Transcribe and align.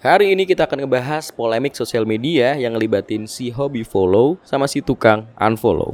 Hari 0.00 0.32
ini 0.32 0.48
kita 0.48 0.64
akan 0.64 0.88
ngebahas 0.88 1.28
polemik 1.28 1.76
sosial 1.76 2.08
media 2.08 2.56
yang 2.56 2.72
ngelibatin 2.72 3.28
si 3.28 3.52
hobi 3.52 3.84
follow 3.84 4.40
sama 4.40 4.64
si 4.64 4.80
tukang 4.80 5.28
unfollow. 5.36 5.92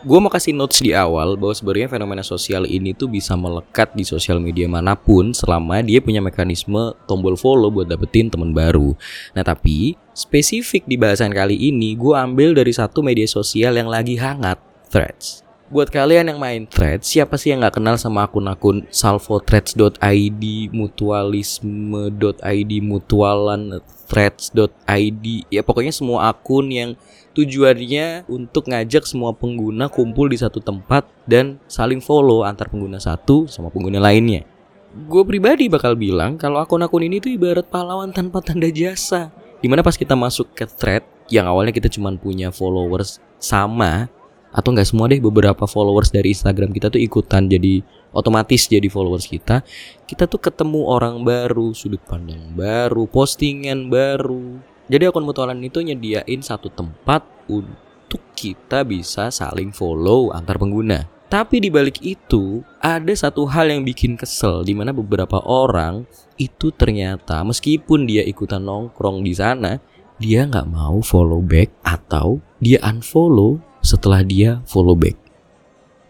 Gue 0.00 0.16
mau 0.16 0.32
kasih 0.32 0.56
notes 0.56 0.80
di 0.80 0.96
awal 0.96 1.36
bahwa 1.36 1.52
sebenarnya 1.52 1.92
fenomena 1.92 2.24
sosial 2.24 2.64
ini 2.64 2.96
tuh 2.96 3.04
bisa 3.04 3.36
melekat 3.36 3.92
di 3.92 4.08
sosial 4.08 4.40
media 4.40 4.64
mana 4.64 4.96
pun 4.96 5.36
selama 5.36 5.84
dia 5.84 6.00
punya 6.00 6.24
mekanisme 6.24 6.96
tombol 7.04 7.36
follow 7.36 7.68
buat 7.68 7.84
dapetin 7.84 8.32
teman 8.32 8.56
baru. 8.56 8.96
Nah 9.36 9.44
tapi 9.44 9.92
spesifik 10.16 10.88
di 10.88 10.96
bahasan 10.96 11.36
kali 11.36 11.68
ini 11.68 12.00
gue 12.00 12.16
ambil 12.16 12.56
dari 12.56 12.72
satu 12.72 13.04
media 13.04 13.28
sosial 13.28 13.76
yang 13.76 13.92
lagi 13.92 14.16
hangat, 14.16 14.56
Threads. 14.88 15.49
Buat 15.70 15.94
kalian 15.94 16.34
yang 16.34 16.42
main 16.42 16.66
threads, 16.66 17.14
siapa 17.14 17.38
sih 17.38 17.54
yang 17.54 17.62
nggak 17.62 17.78
kenal 17.78 17.94
sama 17.94 18.26
akun-akun 18.26 18.90
salvothreads.id, 18.90 20.42
mutualisme.id, 20.74 22.72
mutualan 22.82 23.78
threads.id, 24.10 25.26
ya 25.46 25.62
pokoknya 25.62 25.94
semua 25.94 26.26
akun 26.26 26.74
yang 26.74 26.98
tujuannya 27.38 28.26
untuk 28.26 28.66
ngajak 28.66 29.06
semua 29.06 29.30
pengguna 29.30 29.86
kumpul 29.86 30.26
di 30.26 30.42
satu 30.42 30.58
tempat 30.58 31.06
dan 31.30 31.62
saling 31.70 32.02
follow 32.02 32.42
antar 32.42 32.66
pengguna 32.66 32.98
satu 32.98 33.46
sama 33.46 33.70
pengguna 33.70 34.02
lainnya. 34.02 34.42
Gue 35.06 35.22
pribadi 35.22 35.70
bakal 35.70 35.94
bilang 35.94 36.34
kalau 36.34 36.58
akun-akun 36.58 37.06
ini 37.06 37.22
tuh 37.22 37.30
ibarat 37.30 37.70
pahlawan 37.70 38.10
tanpa 38.10 38.42
tanda 38.42 38.66
jasa. 38.74 39.30
Di 39.62 39.70
mana 39.70 39.86
pas 39.86 39.94
kita 39.94 40.18
masuk 40.18 40.50
ke 40.50 40.66
thread 40.66 41.06
yang 41.30 41.46
awalnya 41.46 41.70
kita 41.70 41.86
cuma 41.86 42.10
punya 42.18 42.50
followers 42.50 43.22
sama 43.38 44.10
atau 44.50 44.74
nggak 44.74 44.86
semua 44.86 45.06
deh 45.06 45.22
beberapa 45.22 45.64
followers 45.66 46.10
dari 46.10 46.34
Instagram 46.34 46.74
kita 46.74 46.90
tuh 46.90 46.98
ikutan 46.98 47.46
jadi 47.46 47.82
otomatis 48.10 48.66
jadi 48.66 48.86
followers 48.90 49.26
kita. 49.26 49.62
Kita 50.06 50.26
tuh 50.26 50.42
ketemu 50.42 50.90
orang 50.90 51.22
baru 51.22 51.70
sudut 51.74 52.02
pandang 52.02 52.50
baru 52.54 53.06
postingan 53.06 53.90
baru. 53.90 54.58
Jadi 54.90 55.06
akun 55.06 55.22
mutualan 55.22 55.62
itu 55.62 55.78
nyediain 55.86 56.42
satu 56.42 56.66
tempat 56.66 57.22
untuk 57.46 58.22
kita 58.34 58.82
bisa 58.82 59.30
saling 59.30 59.70
follow 59.70 60.34
antar 60.34 60.58
pengguna. 60.58 61.06
Tapi 61.30 61.62
di 61.62 61.70
balik 61.70 62.02
itu 62.02 62.58
ada 62.82 63.14
satu 63.14 63.46
hal 63.46 63.70
yang 63.70 63.86
bikin 63.86 64.18
kesel 64.18 64.66
di 64.66 64.74
mana 64.74 64.90
beberapa 64.90 65.38
orang 65.46 66.02
itu 66.34 66.74
ternyata 66.74 67.46
meskipun 67.46 68.02
dia 68.02 68.26
ikutan 68.26 68.66
nongkrong 68.66 69.22
di 69.22 69.30
sana 69.30 69.78
dia 70.18 70.42
nggak 70.42 70.66
mau 70.66 70.98
follow 70.98 71.38
back 71.38 71.70
atau 71.86 72.42
dia 72.58 72.82
unfollow 72.82 73.62
setelah 73.80 74.20
dia 74.24 74.60
follow 74.68 74.96
back. 74.96 75.16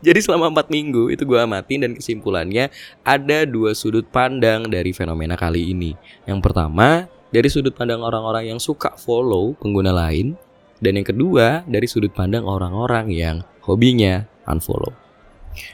Jadi 0.00 0.20
selama 0.24 0.48
4 0.48 0.72
minggu 0.72 1.12
itu 1.12 1.28
gue 1.28 1.36
amatin 1.36 1.84
dan 1.84 1.92
kesimpulannya 1.92 2.72
ada 3.04 3.44
dua 3.44 3.76
sudut 3.76 4.08
pandang 4.08 4.64
dari 4.64 4.96
fenomena 4.96 5.36
kali 5.36 5.76
ini. 5.76 5.92
Yang 6.24 6.40
pertama 6.40 7.04
dari 7.28 7.52
sudut 7.52 7.76
pandang 7.76 8.00
orang-orang 8.00 8.48
yang 8.48 8.60
suka 8.60 8.96
follow 8.96 9.52
pengguna 9.60 9.92
lain. 9.92 10.36
Dan 10.80 10.96
yang 10.96 11.04
kedua 11.04 11.60
dari 11.68 11.84
sudut 11.84 12.08
pandang 12.16 12.48
orang-orang 12.48 13.12
yang 13.12 13.44
hobinya 13.60 14.24
unfollow. 14.48 14.96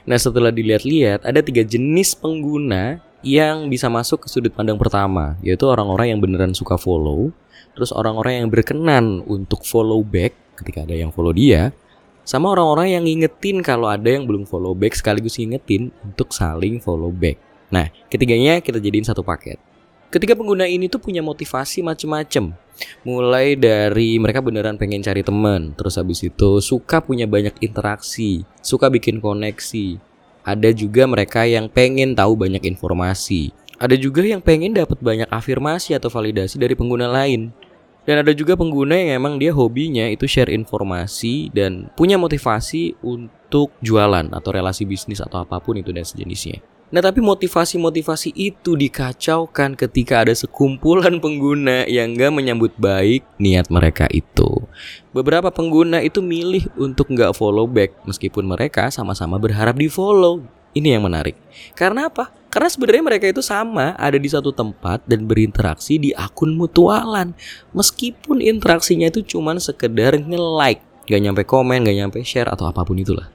Nah 0.03 0.19
setelah 0.19 0.51
dilihat-lihat 0.51 1.23
ada 1.23 1.39
tiga 1.39 1.63
jenis 1.63 2.19
pengguna 2.19 2.99
yang 3.23 3.71
bisa 3.71 3.87
masuk 3.87 4.27
ke 4.27 4.29
sudut 4.31 4.51
pandang 4.55 4.79
pertama 4.79 5.35
Yaitu 5.45 5.67
orang-orang 5.67 6.15
yang 6.15 6.21
beneran 6.23 6.57
suka 6.57 6.81
follow 6.81 7.29
Terus 7.77 7.93
orang-orang 7.93 8.41
yang 8.41 8.49
berkenan 8.49 9.21
untuk 9.29 9.63
follow 9.69 10.01
back 10.01 10.33
ketika 10.57 10.89
ada 10.89 10.97
yang 10.97 11.13
follow 11.13 11.31
dia 11.37 11.77
sama 12.27 12.51
orang-orang 12.51 12.99
yang 12.99 13.07
ngingetin 13.07 13.63
kalau 13.63 13.87
ada 13.87 14.11
yang 14.11 14.27
belum 14.27 14.51
follow 14.51 14.75
back 14.75 14.99
sekaligus 14.99 15.39
ngingetin 15.39 15.95
untuk 16.03 16.35
saling 16.35 16.83
follow 16.83 17.15
back. 17.15 17.39
Nah, 17.71 17.87
ketiganya 18.11 18.59
kita 18.59 18.83
jadiin 18.83 19.07
satu 19.07 19.23
paket. 19.23 19.63
Ketiga 20.11 20.35
pengguna 20.35 20.67
ini 20.67 20.91
tuh 20.91 20.99
punya 20.99 21.23
motivasi 21.23 21.87
macem-macem. 21.87 22.51
Mulai 23.07 23.55
dari 23.55 24.19
mereka 24.19 24.43
beneran 24.43 24.75
pengen 24.75 25.07
cari 25.07 25.23
temen, 25.23 25.71
terus 25.79 25.95
habis 25.99 26.23
itu 26.27 26.59
suka 26.59 26.99
punya 26.99 27.31
banyak 27.31 27.55
interaksi, 27.63 28.43
suka 28.59 28.91
bikin 28.91 29.23
koneksi. 29.23 29.99
Ada 30.43 30.71
juga 30.75 31.07
mereka 31.07 31.47
yang 31.47 31.71
pengen 31.71 32.15
tahu 32.19 32.39
banyak 32.39 32.63
informasi. 32.67 33.55
Ada 33.79 33.95
juga 33.95 34.27
yang 34.27 34.43
pengen 34.43 34.75
dapat 34.75 34.99
banyak 34.99 35.31
afirmasi 35.31 35.95
atau 35.95 36.11
validasi 36.11 36.59
dari 36.59 36.75
pengguna 36.75 37.07
lain. 37.07 37.55
Dan 38.07 38.23
ada 38.23 38.31
juga 38.31 38.55
pengguna 38.55 38.95
yang 38.95 39.19
emang 39.19 39.35
dia 39.43 39.51
hobinya 39.51 40.07
itu 40.07 40.31
share 40.31 40.55
informasi 40.55 41.51
dan 41.51 41.91
punya 41.99 42.15
motivasi 42.15 42.95
untuk 43.03 43.75
jualan 43.83 44.31
atau 44.31 44.51
relasi 44.55 44.87
bisnis 44.87 45.19
atau 45.19 45.43
apa 45.43 45.59
pun 45.59 45.75
itu 45.75 45.91
dan 45.91 46.07
sejenisnya. 46.07 46.63
Nah 46.87 47.03
tapi 47.03 47.19
motivasi-motivasi 47.19 48.31
itu 48.31 48.79
dikacaukan 48.79 49.75
ketika 49.75 50.23
ada 50.23 50.31
sekumpulan 50.31 51.19
pengguna 51.25 51.83
yang 51.91 52.15
gak 52.15 52.31
menyambut 52.31 52.71
baik 52.79 53.27
niat 53.43 53.67
mereka 53.75 54.07
itu. 54.15 54.63
Beberapa 55.11 55.51
pengguna 55.51 55.99
itu 55.99 56.23
milih 56.23 56.71
untuk 56.79 57.11
gak 57.11 57.35
follow 57.35 57.67
back 57.67 57.91
meskipun 58.07 58.47
mereka 58.47 58.87
sama-sama 58.95 59.35
berharap 59.35 59.75
di 59.75 59.91
follow. 59.91 60.47
Ini 60.77 61.01
yang 61.01 61.09
menarik. 61.09 61.41
Karena 61.73 62.13
apa? 62.13 62.29
Karena 62.53 62.69
sebenarnya 62.69 63.05
mereka 63.05 63.25
itu 63.25 63.41
sama, 63.41 63.97
ada 63.97 64.21
di 64.21 64.29
satu 64.29 64.53
tempat 64.53 65.01
dan 65.09 65.25
berinteraksi 65.25 65.97
di 65.97 66.13
akun 66.13 66.53
mutualan. 66.53 67.33
Meskipun 67.73 68.45
interaksinya 68.45 69.09
itu 69.09 69.25
cuma 69.25 69.57
sekedar 69.57 70.21
nge-like, 70.21 70.85
gak 71.09 71.21
nyampe 71.25 71.49
komen, 71.49 71.81
gak 71.81 71.97
nyampe 71.97 72.21
share 72.29 72.53
atau 72.53 72.69
apa 72.69 72.85
pun 72.85 73.01
itulah. 73.01 73.33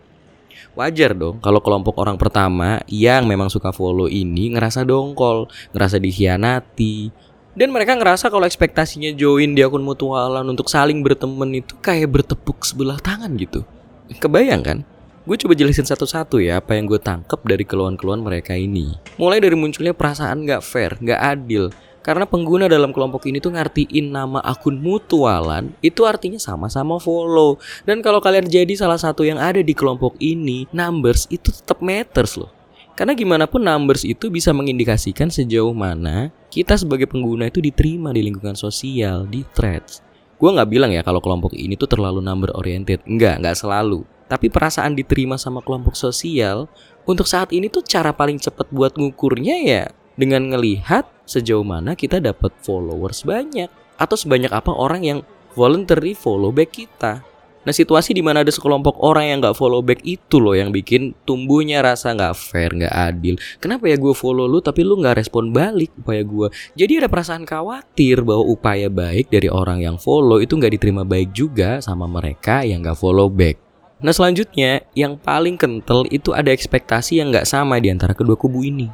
Wajar 0.77 1.17
dong 1.17 1.41
kalau 1.43 1.59
kelompok 1.59 1.99
orang 1.99 2.15
pertama 2.15 2.79
yang 2.87 3.27
memang 3.27 3.51
suka 3.51 3.75
follow 3.75 4.05
ini 4.07 4.53
ngerasa 4.53 4.87
dongkol, 4.87 5.51
ngerasa 5.75 5.99
dikhianati, 5.99 7.11
dan 7.57 7.73
mereka 7.75 7.99
ngerasa 7.99 8.31
kalau 8.31 8.47
ekspektasinya 8.47 9.11
join 9.11 9.51
di 9.51 9.65
akun 9.65 9.83
mutualan 9.83 10.47
untuk 10.47 10.71
saling 10.71 11.03
berteman 11.03 11.59
itu 11.59 11.75
kayak 11.83 12.07
bertepuk 12.07 12.63
sebelah 12.63 12.95
tangan 13.03 13.35
gitu. 13.35 13.67
Kebayang 14.15 14.63
kan? 14.63 14.79
Gue 15.21 15.37
coba 15.37 15.53
jelasin 15.53 15.85
satu-satu 15.85 16.41
ya 16.41 16.57
apa 16.57 16.73
yang 16.73 16.89
gue 16.89 16.97
tangkep 16.97 17.45
dari 17.45 17.61
keluhan-keluhan 17.61 18.25
mereka 18.25 18.57
ini. 18.57 18.97
Mulai 19.21 19.37
dari 19.37 19.53
munculnya 19.53 19.93
perasaan 19.93 20.49
gak 20.49 20.65
fair, 20.65 20.97
gak 20.97 21.21
adil. 21.21 21.69
Karena 22.01 22.25
pengguna 22.25 22.65
dalam 22.65 22.89
kelompok 22.89 23.29
ini 23.29 23.37
tuh 23.37 23.53
ngertiin 23.53 24.09
nama 24.09 24.41
akun 24.41 24.81
mutualan 24.81 25.77
itu 25.85 26.09
artinya 26.09 26.41
sama-sama 26.41 26.97
follow. 26.97 27.61
Dan 27.85 28.01
kalau 28.01 28.17
kalian 28.17 28.49
jadi 28.49 28.73
salah 28.73 28.97
satu 28.97 29.21
yang 29.21 29.37
ada 29.37 29.61
di 29.61 29.77
kelompok 29.77 30.17
ini, 30.17 30.65
numbers 30.73 31.29
itu 31.29 31.53
tetap 31.53 31.77
matters 31.85 32.41
loh. 32.41 32.49
Karena 32.97 33.13
gimana 33.13 33.45
pun 33.45 33.61
numbers 33.61 34.01
itu 34.01 34.33
bisa 34.33 34.49
mengindikasikan 34.57 35.29
sejauh 35.29 35.77
mana 35.77 36.33
kita 36.49 36.73
sebagai 36.81 37.05
pengguna 37.05 37.45
itu 37.45 37.61
diterima 37.61 38.09
di 38.09 38.25
lingkungan 38.25 38.57
sosial, 38.57 39.29
di 39.29 39.45
threads. 39.53 40.01
Gue 40.41 40.49
nggak 40.49 40.69
bilang 40.73 40.89
ya 40.89 41.05
kalau 41.05 41.21
kelompok 41.21 41.53
ini 41.53 41.77
tuh 41.77 41.85
terlalu 41.85 42.17
number 42.25 42.49
oriented. 42.57 43.05
Enggak, 43.05 43.37
nggak 43.45 43.61
selalu. 43.61 44.01
Tapi 44.31 44.47
perasaan 44.47 44.95
diterima 44.95 45.35
sama 45.35 45.59
kelompok 45.59 45.99
sosial 45.99 46.71
untuk 47.03 47.27
saat 47.27 47.51
ini 47.51 47.67
tuh 47.67 47.83
cara 47.83 48.15
paling 48.15 48.39
cepat 48.39 48.71
buat 48.71 48.95
ngukurnya 48.95 49.59
ya 49.59 49.91
dengan 50.15 50.47
ngelihat 50.55 51.03
sejauh 51.27 51.67
mana 51.67 51.99
kita 51.99 52.23
dapat 52.23 52.55
followers 52.63 53.27
banyak 53.27 53.67
atau 53.99 54.15
sebanyak 54.15 54.47
apa 54.55 54.71
orang 54.71 55.03
yang 55.03 55.19
voluntary 55.51 56.15
follow 56.15 56.55
back 56.55 56.71
kita. 56.71 57.27
Nah 57.61 57.69
situasi 57.75 58.17
di 58.17 58.25
mana 58.25 58.41
ada 58.41 58.49
sekelompok 58.49 58.97
orang 59.05 59.29
yang 59.29 59.37
nggak 59.43 59.53
follow 59.53 59.85
back 59.85 60.01
itu 60.01 60.41
loh 60.41 60.57
yang 60.57 60.73
bikin 60.73 61.13
tumbuhnya 61.27 61.85
rasa 61.85 62.15
nggak 62.15 62.33
fair, 62.33 62.73
nggak 62.73 62.89
adil. 62.89 63.35
Kenapa 63.61 63.85
ya 63.85 64.01
gue 64.01 64.15
follow 64.17 64.49
lu 64.49 64.63
tapi 64.65 64.81
lu 64.81 64.97
nggak 64.97 65.21
respon 65.21 65.53
balik 65.53 65.93
upaya 65.93 66.25
gue? 66.25 66.47
Jadi 66.73 67.03
ada 67.03 67.11
perasaan 67.11 67.45
khawatir 67.45 68.25
bahwa 68.25 68.49
upaya 68.49 68.89
baik 68.89 69.29
dari 69.29 69.51
orang 69.51 69.85
yang 69.85 70.01
follow 70.01 70.41
itu 70.41 70.57
nggak 70.57 70.73
diterima 70.79 71.05
baik 71.05 71.29
juga 71.35 71.77
sama 71.83 72.09
mereka 72.09 72.65
yang 72.65 72.81
nggak 72.81 72.97
follow 72.97 73.29
back. 73.29 73.70
Nah 74.01 74.09
selanjutnya 74.09 74.81
yang 74.97 75.13
paling 75.13 75.61
kental 75.61 76.09
itu 76.09 76.33
ada 76.33 76.49
ekspektasi 76.49 77.21
yang 77.21 77.29
nggak 77.29 77.45
sama 77.45 77.77
di 77.77 77.93
antara 77.93 78.17
kedua 78.17 78.33
kubu 78.33 78.65
ini. 78.65 78.89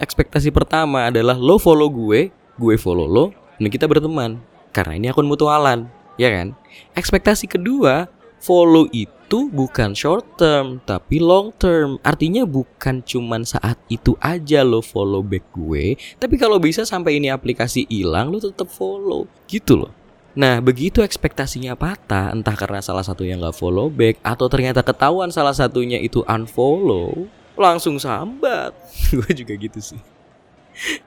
Ekspektasi 0.00 0.48
pertama 0.48 1.12
adalah 1.12 1.36
lo 1.36 1.60
follow 1.60 1.88
gue, 1.92 2.32
gue 2.56 2.74
follow 2.80 3.04
lo, 3.04 3.24
dan 3.60 3.68
kita 3.68 3.84
berteman. 3.84 4.40
Karena 4.72 4.96
ini 4.96 5.06
akun 5.08 5.28
mutualan, 5.28 5.88
ya 6.16 6.28
kan? 6.32 6.56
Ekspektasi 6.96 7.48
kedua, 7.48 8.08
follow 8.40 8.88
itu 8.92 9.48
bukan 9.48 9.96
short 9.96 10.36
term 10.36 10.84
tapi 10.84 11.16
long 11.16 11.48
term. 11.56 11.96
Artinya 12.04 12.44
bukan 12.44 13.00
cuman 13.00 13.48
saat 13.48 13.80
itu 13.88 14.12
aja 14.20 14.60
lo 14.60 14.84
follow 14.84 15.24
back 15.24 15.48
gue, 15.56 15.96
tapi 16.20 16.36
kalau 16.36 16.60
bisa 16.60 16.84
sampai 16.84 17.16
ini 17.16 17.32
aplikasi 17.32 17.88
hilang 17.88 18.28
lo 18.28 18.36
tetap 18.36 18.68
follow. 18.68 19.24
Gitu 19.48 19.80
loh. 19.80 19.95
Nah 20.36 20.60
begitu 20.60 21.00
ekspektasinya 21.00 21.72
patah 21.74 22.28
Entah 22.28 22.52
karena 22.52 22.84
salah 22.84 23.00
satu 23.00 23.24
yang 23.24 23.40
gak 23.40 23.56
follow 23.56 23.88
back 23.88 24.20
Atau 24.20 24.52
ternyata 24.52 24.84
ketahuan 24.84 25.32
salah 25.32 25.56
satunya 25.56 25.96
itu 25.96 26.20
unfollow 26.28 27.24
Langsung 27.56 27.96
sambat 27.96 28.76
Gue 29.16 29.32
juga 29.32 29.56
gitu 29.56 29.80
sih 29.80 30.00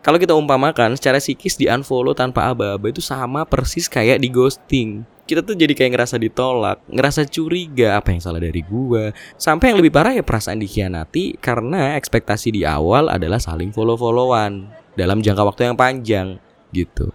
kalau 0.01 0.17
kita 0.17 0.33
umpamakan 0.33 0.97
secara 0.97 1.21
psikis 1.21 1.53
di 1.53 1.69
unfollow 1.69 2.17
tanpa 2.17 2.49
aba-aba 2.49 2.89
itu 2.89 3.05
sama 3.05 3.45
persis 3.45 3.85
kayak 3.85 4.17
di 4.17 4.29
ghosting. 4.33 5.05
kita 5.29 5.45
tuh 5.45 5.53
jadi 5.53 5.77
kayak 5.77 5.93
ngerasa 5.93 6.17
ditolak, 6.17 6.81
ngerasa 6.89 7.21
curiga 7.29 8.01
apa 8.01 8.09
yang 8.09 8.17
salah 8.17 8.41
dari 8.41 8.65
gua. 8.65 9.13
Sampai 9.37 9.69
yang 9.69 9.77
lebih 9.77 9.93
parah 9.93 10.17
ya 10.17 10.25
perasaan 10.25 10.57
dikhianati 10.57 11.37
karena 11.37 11.93
ekspektasi 12.01 12.49
di 12.49 12.65
awal 12.65 13.13
adalah 13.13 13.37
saling 13.37 13.69
follow-followan 13.69 14.65
dalam 14.97 15.21
jangka 15.21 15.45
waktu 15.45 15.69
yang 15.69 15.77
panjang 15.77 16.41
gitu. 16.73 17.13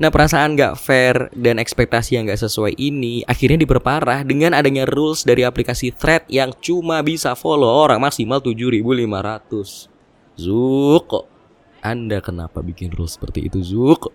Nah 0.00 0.08
perasaan 0.08 0.56
gak 0.56 0.74
fair 0.80 1.28
dan 1.36 1.60
ekspektasi 1.60 2.16
yang 2.16 2.28
gak 2.28 2.40
sesuai 2.40 2.76
ini 2.76 3.22
akhirnya 3.28 3.64
diperparah 3.64 4.24
dengan 4.24 4.56
adanya 4.56 4.88
rules 4.88 5.22
dari 5.24 5.44
aplikasi 5.44 5.92
thread 5.92 6.24
yang 6.32 6.54
cuma 6.58 7.04
bisa 7.04 7.36
follow 7.36 7.68
orang 7.68 8.00
maksimal 8.00 8.40
7500 8.40 9.90
Zuk 10.38 11.10
Anda 11.84 12.18
kenapa 12.24 12.64
bikin 12.64 12.94
rules 12.94 13.14
seperti 13.18 13.46
itu 13.46 13.60
Zuk? 13.60 14.10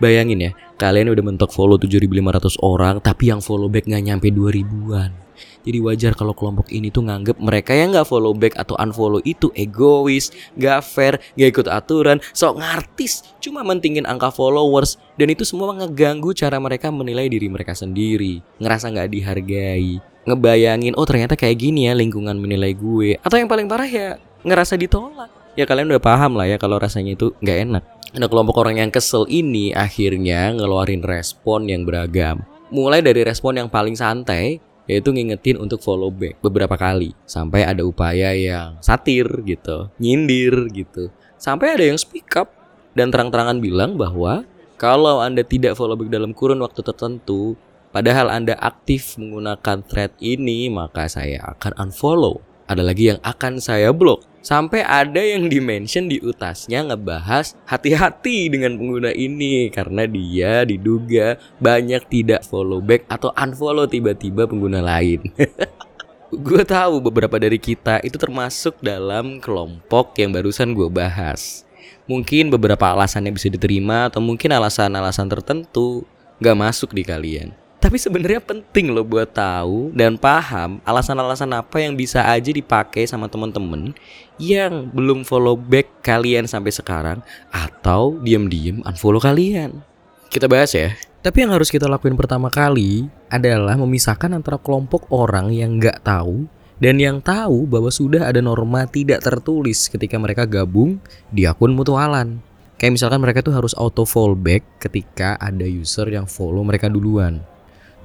Bayangin 0.00 0.40
ya, 0.40 0.50
kalian 0.80 1.12
udah 1.12 1.24
mentok 1.24 1.52
follow 1.52 1.76
7500 1.76 2.56
orang 2.64 2.96
tapi 3.04 3.28
yang 3.28 3.44
follow 3.44 3.68
back 3.68 3.84
gak 3.84 4.04
nyampe 4.04 4.32
2000-an. 4.32 5.25
Jadi 5.66 5.82
wajar 5.82 6.12
kalau 6.14 6.30
kelompok 6.30 6.70
ini 6.70 6.94
tuh 6.94 7.02
nganggep 7.02 7.42
mereka 7.42 7.74
yang 7.74 7.90
gak 7.90 8.06
follow 8.06 8.30
back 8.30 8.54
atau 8.54 8.78
unfollow 8.78 9.18
itu 9.26 9.50
egois, 9.58 10.30
gak 10.54 10.86
fair, 10.86 11.18
gak 11.34 11.50
ikut 11.50 11.66
aturan, 11.66 12.22
sok 12.30 12.62
ngartis, 12.62 13.26
cuma 13.42 13.66
mentingin 13.66 14.06
angka 14.06 14.30
followers 14.30 14.94
dan 15.18 15.34
itu 15.34 15.42
semua 15.42 15.74
ngeganggu 15.74 16.30
cara 16.38 16.62
mereka 16.62 16.94
menilai 16.94 17.26
diri 17.26 17.50
mereka 17.50 17.74
sendiri, 17.74 18.38
ngerasa 18.62 18.94
gak 18.94 19.10
dihargai, 19.10 19.98
ngebayangin 20.22 20.94
oh 20.94 21.02
ternyata 21.02 21.34
kayak 21.34 21.58
gini 21.58 21.90
ya 21.90 21.98
lingkungan 21.98 22.38
menilai 22.38 22.70
gue 22.70 23.18
atau 23.18 23.34
yang 23.34 23.50
paling 23.50 23.66
parah 23.66 23.90
ya 23.90 24.22
ngerasa 24.46 24.78
ditolak. 24.78 25.30
Ya 25.56 25.64
kalian 25.64 25.88
udah 25.88 26.04
paham 26.04 26.36
lah 26.36 26.46
ya 26.46 26.60
kalau 26.60 26.76
rasanya 26.78 27.16
itu 27.16 27.32
gak 27.42 27.58
enak. 27.66 27.82
Nah 28.14 28.28
kelompok 28.30 28.60
orang 28.62 28.78
yang 28.78 28.90
kesel 28.94 29.26
ini 29.26 29.72
akhirnya 29.72 30.54
ngeluarin 30.54 31.02
respon 31.02 31.66
yang 31.66 31.82
beragam. 31.82 32.44
Mulai 32.68 33.02
dari 33.02 33.24
respon 33.24 33.56
yang 33.58 33.72
paling 33.72 33.96
santai 33.96 34.60
yaitu 34.86 35.10
ngingetin 35.10 35.58
untuk 35.58 35.82
follow 35.82 36.10
back 36.10 36.38
beberapa 36.40 36.78
kali 36.78 37.12
sampai 37.26 37.66
ada 37.66 37.82
upaya 37.82 38.32
yang 38.32 38.78
satir 38.78 39.26
gitu, 39.42 39.90
nyindir 39.98 40.70
gitu. 40.70 41.10
Sampai 41.36 41.76
ada 41.76 41.84
yang 41.84 41.98
speak 41.98 42.32
up 42.38 42.50
dan 42.96 43.12
terang-terangan 43.12 43.60
bilang 43.60 43.98
bahwa 43.98 44.46
kalau 44.80 45.20
Anda 45.20 45.44
tidak 45.44 45.76
follow 45.76 45.98
back 45.98 46.08
dalam 46.08 46.32
kurun 46.32 46.62
waktu 46.62 46.80
tertentu, 46.80 47.58
padahal 47.90 48.32
Anda 48.32 48.56
aktif 48.56 49.20
menggunakan 49.20 49.84
thread 49.84 50.12
ini, 50.22 50.72
maka 50.72 51.10
saya 51.10 51.42
akan 51.56 51.76
unfollow. 51.76 52.40
Ada 52.66 52.82
lagi 52.82 53.14
yang 53.14 53.20
akan 53.22 53.62
saya 53.62 53.94
blok 53.94 54.26
Sampai 54.46 54.86
ada 54.86 55.18
yang 55.18 55.50
dimention 55.50 56.06
di 56.06 56.22
utasnya 56.22 56.86
ngebahas 56.86 57.58
hati-hati 57.66 58.46
dengan 58.46 58.78
pengguna 58.78 59.10
ini 59.10 59.66
karena 59.74 60.06
dia 60.06 60.62
diduga 60.62 61.34
banyak 61.58 62.06
tidak 62.06 62.46
follow 62.46 62.78
back 62.78 63.10
atau 63.10 63.34
unfollow 63.34 63.90
tiba-tiba 63.90 64.46
pengguna 64.46 64.78
lain. 64.78 65.34
gue 66.46 66.62
tahu 66.62 67.02
beberapa 67.02 67.42
dari 67.42 67.58
kita 67.58 67.98
itu 68.06 68.14
termasuk 68.22 68.78
dalam 68.78 69.42
kelompok 69.42 70.14
yang 70.14 70.30
barusan 70.30 70.78
gue 70.78 70.86
bahas. 70.94 71.66
Mungkin 72.06 72.46
beberapa 72.54 72.94
alasannya 72.94 73.34
bisa 73.34 73.50
diterima 73.50 74.06
atau 74.06 74.22
mungkin 74.22 74.54
alasan-alasan 74.54 75.26
tertentu 75.26 76.06
gak 76.38 76.54
masuk 76.54 76.94
di 76.94 77.02
kalian. 77.02 77.65
Tapi 77.86 78.02
sebenarnya 78.02 78.42
penting 78.42 78.90
loh 78.90 79.06
buat 79.06 79.30
tahu 79.30 79.94
dan 79.94 80.18
paham 80.18 80.82
alasan-alasan 80.82 81.54
apa 81.54 81.78
yang 81.78 81.94
bisa 81.94 82.18
aja 82.18 82.50
dipakai 82.50 83.06
sama 83.06 83.30
temen-temen 83.30 83.94
yang 84.42 84.90
belum 84.90 85.22
follow 85.22 85.54
back 85.54 86.02
kalian 86.02 86.50
sampai 86.50 86.74
sekarang 86.74 87.22
atau 87.54 88.18
diem-diem 88.26 88.82
unfollow 88.82 89.22
kalian. 89.22 89.86
Kita 90.26 90.50
bahas 90.50 90.74
ya. 90.74 90.98
Tapi 91.22 91.46
yang 91.46 91.54
harus 91.54 91.70
kita 91.70 91.86
lakuin 91.86 92.18
pertama 92.18 92.50
kali 92.50 93.06
adalah 93.30 93.78
memisahkan 93.78 94.34
antara 94.34 94.58
kelompok 94.58 95.06
orang 95.14 95.54
yang 95.54 95.78
nggak 95.78 96.02
tahu 96.02 96.50
dan 96.82 96.98
yang 96.98 97.22
tahu 97.22 97.70
bahwa 97.70 97.94
sudah 97.94 98.26
ada 98.26 98.42
norma 98.42 98.90
tidak 98.90 99.22
tertulis 99.22 99.86
ketika 99.86 100.18
mereka 100.18 100.42
gabung 100.42 100.98
di 101.30 101.46
akun 101.46 101.70
mutualan. 101.70 102.42
Kayak 102.82 102.98
misalkan 102.98 103.22
mereka 103.22 103.46
tuh 103.46 103.54
harus 103.54 103.78
auto 103.78 104.02
fallback 104.02 104.66
ketika 104.82 105.38
ada 105.38 105.62
user 105.62 106.10
yang 106.10 106.26
follow 106.26 106.66
mereka 106.66 106.90
duluan. 106.90 107.46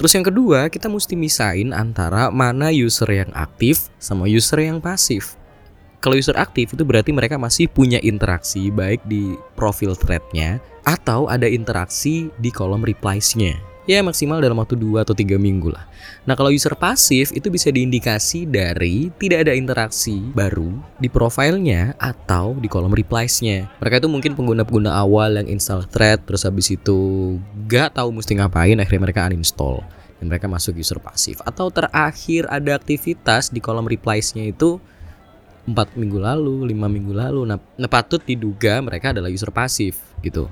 Terus 0.01 0.17
yang 0.17 0.25
kedua, 0.25 0.65
kita 0.65 0.89
mesti 0.89 1.13
misain 1.13 1.69
antara 1.77 2.33
mana 2.33 2.73
user 2.73 3.05
yang 3.05 3.29
aktif 3.37 3.93
sama 4.01 4.25
user 4.25 4.57
yang 4.57 4.81
pasif. 4.81 5.37
Kalau 6.01 6.17
user 6.17 6.33
aktif 6.41 6.73
itu 6.73 6.81
berarti 6.81 7.13
mereka 7.13 7.37
masih 7.37 7.69
punya 7.69 8.01
interaksi 8.01 8.73
baik 8.73 9.05
di 9.05 9.37
profil 9.53 9.93
threadnya 9.93 10.57
atau 10.89 11.29
ada 11.29 11.45
interaksi 11.45 12.33
di 12.41 12.49
kolom 12.49 12.81
replies-nya. 12.81 13.53
Ya 13.91 13.99
maksimal 13.99 14.39
dalam 14.39 14.55
waktu 14.55 14.79
2 14.79 15.03
atau 15.03 15.11
3 15.11 15.35
minggu 15.35 15.67
lah. 15.67 15.83
Nah 16.23 16.39
kalau 16.39 16.47
user 16.47 16.71
pasif 16.79 17.35
itu 17.35 17.51
bisa 17.51 17.67
diindikasi 17.67 18.47
dari 18.47 19.11
tidak 19.19 19.43
ada 19.43 19.51
interaksi 19.51 20.31
baru 20.31 20.79
di 20.95 21.11
profilnya 21.11 21.99
atau 21.99 22.55
di 22.55 22.71
kolom 22.71 22.95
replies-nya. 22.95 23.67
Mereka 23.83 23.99
itu 23.99 24.07
mungkin 24.07 24.31
pengguna-pengguna 24.39 24.95
awal 24.95 25.43
yang 25.43 25.51
install 25.51 25.83
thread 25.91 26.23
terus 26.23 26.47
habis 26.47 26.71
itu 26.71 27.35
gak 27.67 27.99
tahu 27.99 28.15
mesti 28.15 28.39
ngapain 28.39 28.79
akhirnya 28.79 29.11
mereka 29.11 29.27
uninstall 29.27 29.83
dan 30.23 30.31
mereka 30.31 30.47
masuk 30.47 30.79
user 30.79 31.03
pasif 31.03 31.43
atau 31.43 31.67
terakhir 31.67 32.47
ada 32.47 32.79
aktivitas 32.79 33.51
di 33.51 33.59
kolom 33.59 33.91
replies-nya 33.91 34.47
itu 34.47 34.79
empat 35.67 35.99
minggu 35.99 36.15
lalu, 36.15 36.63
lima 36.63 36.87
minggu 36.87 37.11
lalu. 37.11 37.43
Nah, 37.43 37.59
nah, 37.75 37.89
patut 37.91 38.23
diduga 38.23 38.79
mereka 38.79 39.11
adalah 39.11 39.27
user 39.27 39.51
pasif 39.51 39.99
gitu. 40.23 40.47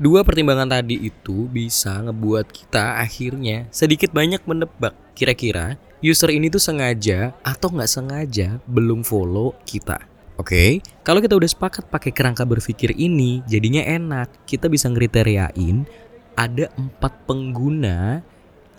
Dua 0.00 0.24
pertimbangan 0.24 0.80
tadi 0.80 0.96
itu 0.96 1.44
bisa 1.52 2.00
ngebuat 2.00 2.48
kita 2.48 3.04
akhirnya 3.04 3.68
sedikit 3.68 4.16
banyak 4.16 4.40
menebak 4.48 4.96
kira-kira 5.12 5.76
user 6.00 6.32
ini 6.32 6.48
tuh 6.48 6.56
sengaja 6.56 7.36
atau 7.44 7.68
nggak 7.68 7.92
sengaja 8.00 8.64
belum 8.64 9.04
follow 9.04 9.52
kita. 9.68 10.00
Oke, 10.40 10.48
okay? 10.56 10.70
kalau 11.04 11.20
kita 11.20 11.36
udah 11.36 11.52
sepakat 11.52 11.92
pakai 11.92 12.16
kerangka 12.16 12.48
berpikir 12.48 12.96
ini, 12.96 13.44
jadinya 13.44 13.84
enak. 13.84 14.48
Kita 14.48 14.72
bisa 14.72 14.88
ngeriteriain 14.88 15.84
ada 16.32 16.72
empat 16.80 17.28
pengguna 17.28 18.24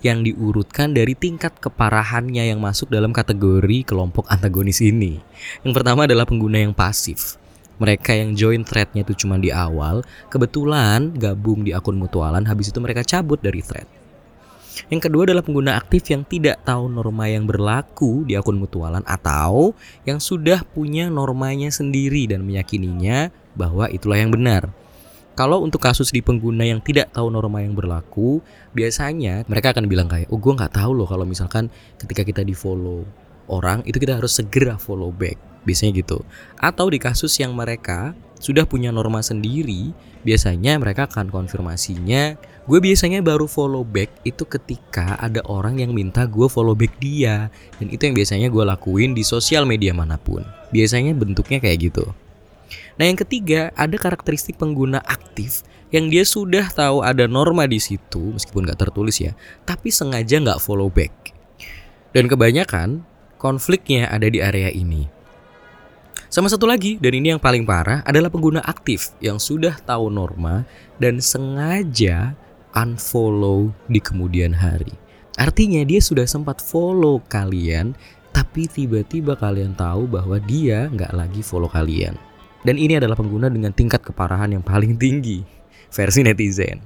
yang 0.01 0.25
diurutkan 0.25 0.97
dari 0.97 1.13
tingkat 1.13 1.53
keparahannya 1.61 2.49
yang 2.49 2.57
masuk 2.57 2.89
dalam 2.89 3.13
kategori 3.13 3.85
kelompok 3.85 4.25
antagonis 4.25 4.81
ini. 4.81 5.21
Yang 5.61 5.73
pertama 5.77 6.09
adalah 6.09 6.25
pengguna 6.25 6.65
yang 6.65 6.73
pasif. 6.73 7.37
Mereka 7.81 8.13
yang 8.13 8.37
join 8.37 8.61
threadnya 8.61 9.01
itu 9.01 9.25
cuma 9.25 9.41
di 9.41 9.49
awal, 9.49 10.05
kebetulan 10.29 11.17
gabung 11.17 11.65
di 11.65 11.73
akun 11.73 11.97
mutualan, 11.97 12.45
habis 12.45 12.69
itu 12.69 12.77
mereka 12.77 13.01
cabut 13.01 13.41
dari 13.41 13.65
thread. 13.65 13.89
Yang 14.87 15.09
kedua 15.09 15.27
adalah 15.27 15.43
pengguna 15.43 15.75
aktif 15.75 16.07
yang 16.13 16.23
tidak 16.23 16.63
tahu 16.63 16.87
norma 16.87 17.27
yang 17.27 17.43
berlaku 17.49 18.23
di 18.23 18.39
akun 18.39 18.61
mutualan 18.61 19.03
atau 19.03 19.75
yang 20.07 20.21
sudah 20.21 20.63
punya 20.63 21.11
normanya 21.11 21.67
sendiri 21.73 22.29
dan 22.29 22.45
meyakininya 22.47 23.33
bahwa 23.57 23.91
itulah 23.91 24.21
yang 24.21 24.31
benar. 24.31 24.71
Kalau 25.31 25.63
untuk 25.63 25.79
kasus 25.79 26.11
di 26.11 26.19
pengguna 26.19 26.67
yang 26.67 26.83
tidak 26.83 27.15
tahu 27.15 27.31
norma 27.31 27.63
yang 27.63 27.71
berlaku, 27.71 28.43
biasanya 28.75 29.47
mereka 29.47 29.71
akan 29.71 29.87
bilang 29.87 30.05
kayak, 30.11 30.27
oh 30.29 30.37
gue 30.37 30.53
nggak 30.53 30.75
tahu 30.75 30.91
loh 30.91 31.07
kalau 31.07 31.23
misalkan 31.23 31.71
ketika 31.97 32.21
kita 32.27 32.41
di 32.43 32.51
follow 32.51 33.07
orang 33.47 33.83
itu 33.87 33.95
kita 33.99 34.19
harus 34.19 34.35
segera 34.35 34.75
follow 34.75 35.11
back, 35.11 35.39
biasanya 35.63 36.01
gitu. 36.01 36.21
Atau 36.57 36.89
di 36.89 36.97
kasus 36.97 37.33
yang 37.37 37.53
mereka 37.53 38.13
sudah 38.41 38.65
punya 38.65 38.89
norma 38.89 39.21
sendiri, 39.21 39.93
biasanya 40.25 40.81
mereka 40.81 41.05
akan 41.05 41.29
konfirmasinya. 41.29 42.37
Gue 42.65 42.77
biasanya 42.77 43.25
baru 43.25 43.49
follow 43.49 43.81
back 43.81 44.21
itu 44.21 44.45
ketika 44.45 45.17
ada 45.17 45.41
orang 45.49 45.81
yang 45.81 45.97
minta 45.97 46.29
gue 46.29 46.45
follow 46.45 46.77
back 46.77 46.93
dia, 47.01 47.49
dan 47.81 47.87
itu 47.89 48.05
yang 48.05 48.15
biasanya 48.17 48.47
gue 48.53 48.63
lakuin 48.65 49.17
di 49.17 49.25
sosial 49.25 49.65
media 49.65 49.93
mana 49.93 50.21
pun. 50.21 50.45
Biasanya 50.69 51.17
bentuknya 51.17 51.57
kayak 51.57 51.91
gitu. 51.91 52.05
Nah, 52.97 53.09
yang 53.09 53.17
ketiga, 53.17 53.73
ada 53.73 53.97
karakteristik 53.97 54.61
pengguna 54.61 55.01
aktif 55.03 55.65
yang 55.91 56.07
dia 56.07 56.23
sudah 56.23 56.71
tahu 56.71 57.03
ada 57.03 57.27
norma 57.27 57.67
di 57.67 57.77
situ, 57.77 58.31
meskipun 58.31 58.63
nggak 58.63 58.79
tertulis 58.79 59.19
ya, 59.19 59.35
tapi 59.67 59.91
sengaja 59.91 60.39
nggak 60.39 60.63
follow 60.63 60.87
back. 60.87 61.35
Dan 62.15 62.31
kebanyakan 62.31 63.03
konfliknya 63.35 64.07
ada 64.07 64.29
di 64.31 64.39
area 64.39 64.71
ini. 64.71 65.20
Sama 66.31 66.47
satu 66.47 66.63
lagi, 66.63 66.95
dan 66.95 67.11
ini 67.11 67.35
yang 67.35 67.43
paling 67.43 67.67
parah, 67.67 67.99
adalah 68.07 68.31
pengguna 68.31 68.63
aktif 68.63 69.11
yang 69.19 69.35
sudah 69.35 69.75
tahu 69.83 70.07
norma 70.07 70.63
dan 70.95 71.19
sengaja 71.19 72.31
unfollow 72.71 73.67
di 73.91 73.99
kemudian 73.99 74.55
hari. 74.55 74.95
Artinya 75.35 75.83
dia 75.83 75.99
sudah 75.99 76.23
sempat 76.23 76.63
follow 76.63 77.19
kalian, 77.27 77.91
tapi 78.31 78.63
tiba-tiba 78.63 79.35
kalian 79.35 79.75
tahu 79.75 80.07
bahwa 80.07 80.39
dia 80.39 80.87
nggak 80.87 81.11
lagi 81.11 81.43
follow 81.43 81.67
kalian. 81.67 82.15
Dan 82.63 82.79
ini 82.79 82.95
adalah 82.95 83.19
pengguna 83.19 83.51
dengan 83.51 83.75
tingkat 83.75 83.99
keparahan 83.99 84.55
yang 84.55 84.63
paling 84.63 84.95
tinggi 84.95 85.43
versi 85.91 86.23
netizen. 86.25 86.81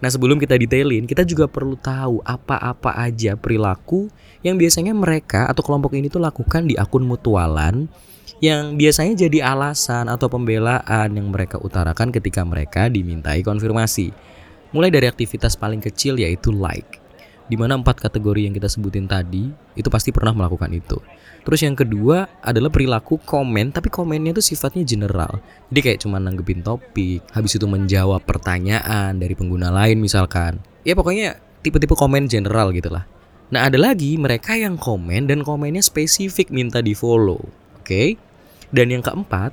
Nah 0.00 0.08
sebelum 0.08 0.40
kita 0.40 0.56
detailin, 0.56 1.04
kita 1.04 1.26
juga 1.26 1.44
perlu 1.44 1.76
tahu 1.76 2.24
apa-apa 2.24 2.96
aja 2.96 3.36
perilaku 3.36 4.08
yang 4.40 4.56
biasanya 4.56 4.96
mereka 4.96 5.50
atau 5.50 5.60
kelompok 5.60 5.92
ini 5.98 6.08
tuh 6.08 6.22
lakukan 6.22 6.64
di 6.64 6.78
akun 6.78 7.04
mutualan 7.04 7.90
yang 8.40 8.80
biasanya 8.80 9.28
jadi 9.28 9.44
alasan 9.44 10.08
atau 10.08 10.32
pembelaan 10.32 11.08
yang 11.12 11.28
mereka 11.28 11.60
utarakan 11.60 12.10
ketika 12.10 12.42
mereka 12.42 12.88
dimintai 12.88 13.44
konfirmasi. 13.44 14.10
Mulai 14.74 14.90
dari 14.90 15.06
aktivitas 15.06 15.54
paling 15.54 15.78
kecil 15.78 16.18
yaitu 16.18 16.50
like. 16.50 17.03
Di 17.44 17.60
mana 17.60 17.76
empat 17.76 18.00
kategori 18.00 18.48
yang 18.48 18.56
kita 18.56 18.72
sebutin 18.72 19.04
tadi 19.04 19.52
itu 19.76 19.88
pasti 19.92 20.10
pernah 20.10 20.32
melakukan 20.32 20.72
itu. 20.72 20.96
Terus 21.44 21.60
yang 21.60 21.76
kedua 21.76 22.24
adalah 22.40 22.72
perilaku 22.72 23.20
komen, 23.20 23.68
tapi 23.68 23.92
komennya 23.92 24.32
itu 24.32 24.40
sifatnya 24.40 24.80
general. 24.80 25.44
Jadi 25.68 25.80
kayak 25.84 25.98
cuma 26.00 26.16
nanggepin 26.16 26.64
topik, 26.64 27.20
habis 27.36 27.52
itu 27.60 27.68
menjawab 27.68 28.24
pertanyaan 28.24 29.20
dari 29.20 29.36
pengguna 29.36 29.68
lain 29.68 30.00
misalkan. 30.00 30.56
Ya 30.88 30.96
pokoknya 30.96 31.36
tipe-tipe 31.60 31.92
komen 31.92 32.32
general 32.32 32.72
gitu 32.72 32.88
lah. 32.88 33.04
Nah 33.52 33.68
ada 33.68 33.76
lagi 33.76 34.16
mereka 34.16 34.56
yang 34.56 34.80
komen 34.80 35.28
dan 35.28 35.44
komennya 35.44 35.84
spesifik 35.84 36.48
minta 36.48 36.80
di 36.80 36.96
follow. 36.96 37.44
Oke. 37.76 37.84
Okay? 37.84 38.08
Dan 38.72 38.90
yang 38.90 39.04
keempat, 39.04 39.52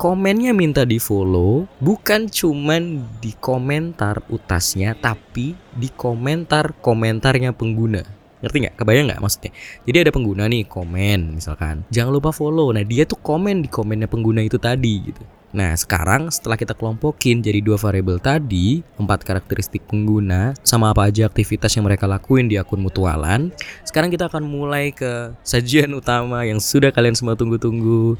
komennya 0.00 0.56
minta 0.56 0.88
di 0.88 0.96
follow 0.96 1.68
bukan 1.76 2.24
cuman 2.32 3.04
di 3.20 3.36
komentar 3.36 4.24
utasnya 4.32 4.96
tapi 4.96 5.52
di 5.76 5.92
komentar 5.92 6.72
komentarnya 6.80 7.52
pengguna. 7.52 8.00
Ngerti 8.40 8.56
nggak? 8.64 8.74
Kebayang 8.80 9.12
nggak 9.12 9.20
maksudnya? 9.20 9.52
Jadi 9.84 9.96
ada 10.00 10.10
pengguna 10.16 10.48
nih 10.48 10.64
komen 10.64 11.36
misalkan. 11.36 11.84
Jangan 11.92 12.16
lupa 12.16 12.32
follow. 12.32 12.72
Nah 12.72 12.80
dia 12.80 13.04
tuh 13.04 13.20
komen 13.20 13.60
di 13.60 13.68
komennya 13.68 14.08
pengguna 14.08 14.40
itu 14.40 14.56
tadi 14.56 15.12
gitu. 15.12 15.20
Nah, 15.50 15.74
sekarang 15.74 16.30
setelah 16.30 16.54
kita 16.54 16.78
kelompokin 16.78 17.42
jadi 17.42 17.58
dua 17.58 17.74
variabel 17.74 18.22
tadi, 18.22 18.86
empat 18.94 19.26
karakteristik 19.26 19.82
pengguna, 19.82 20.54
sama 20.62 20.94
apa 20.94 21.10
aja 21.10 21.26
aktivitas 21.26 21.74
yang 21.74 21.90
mereka 21.90 22.06
lakuin 22.06 22.46
di 22.46 22.54
akun 22.54 22.78
mutualan, 22.78 23.50
sekarang 23.82 24.14
kita 24.14 24.30
akan 24.30 24.46
mulai 24.46 24.94
ke 24.94 25.34
sajian 25.42 25.90
utama 25.90 26.46
yang 26.46 26.62
sudah 26.62 26.94
kalian 26.94 27.18
semua 27.18 27.34
tunggu-tunggu. 27.34 28.14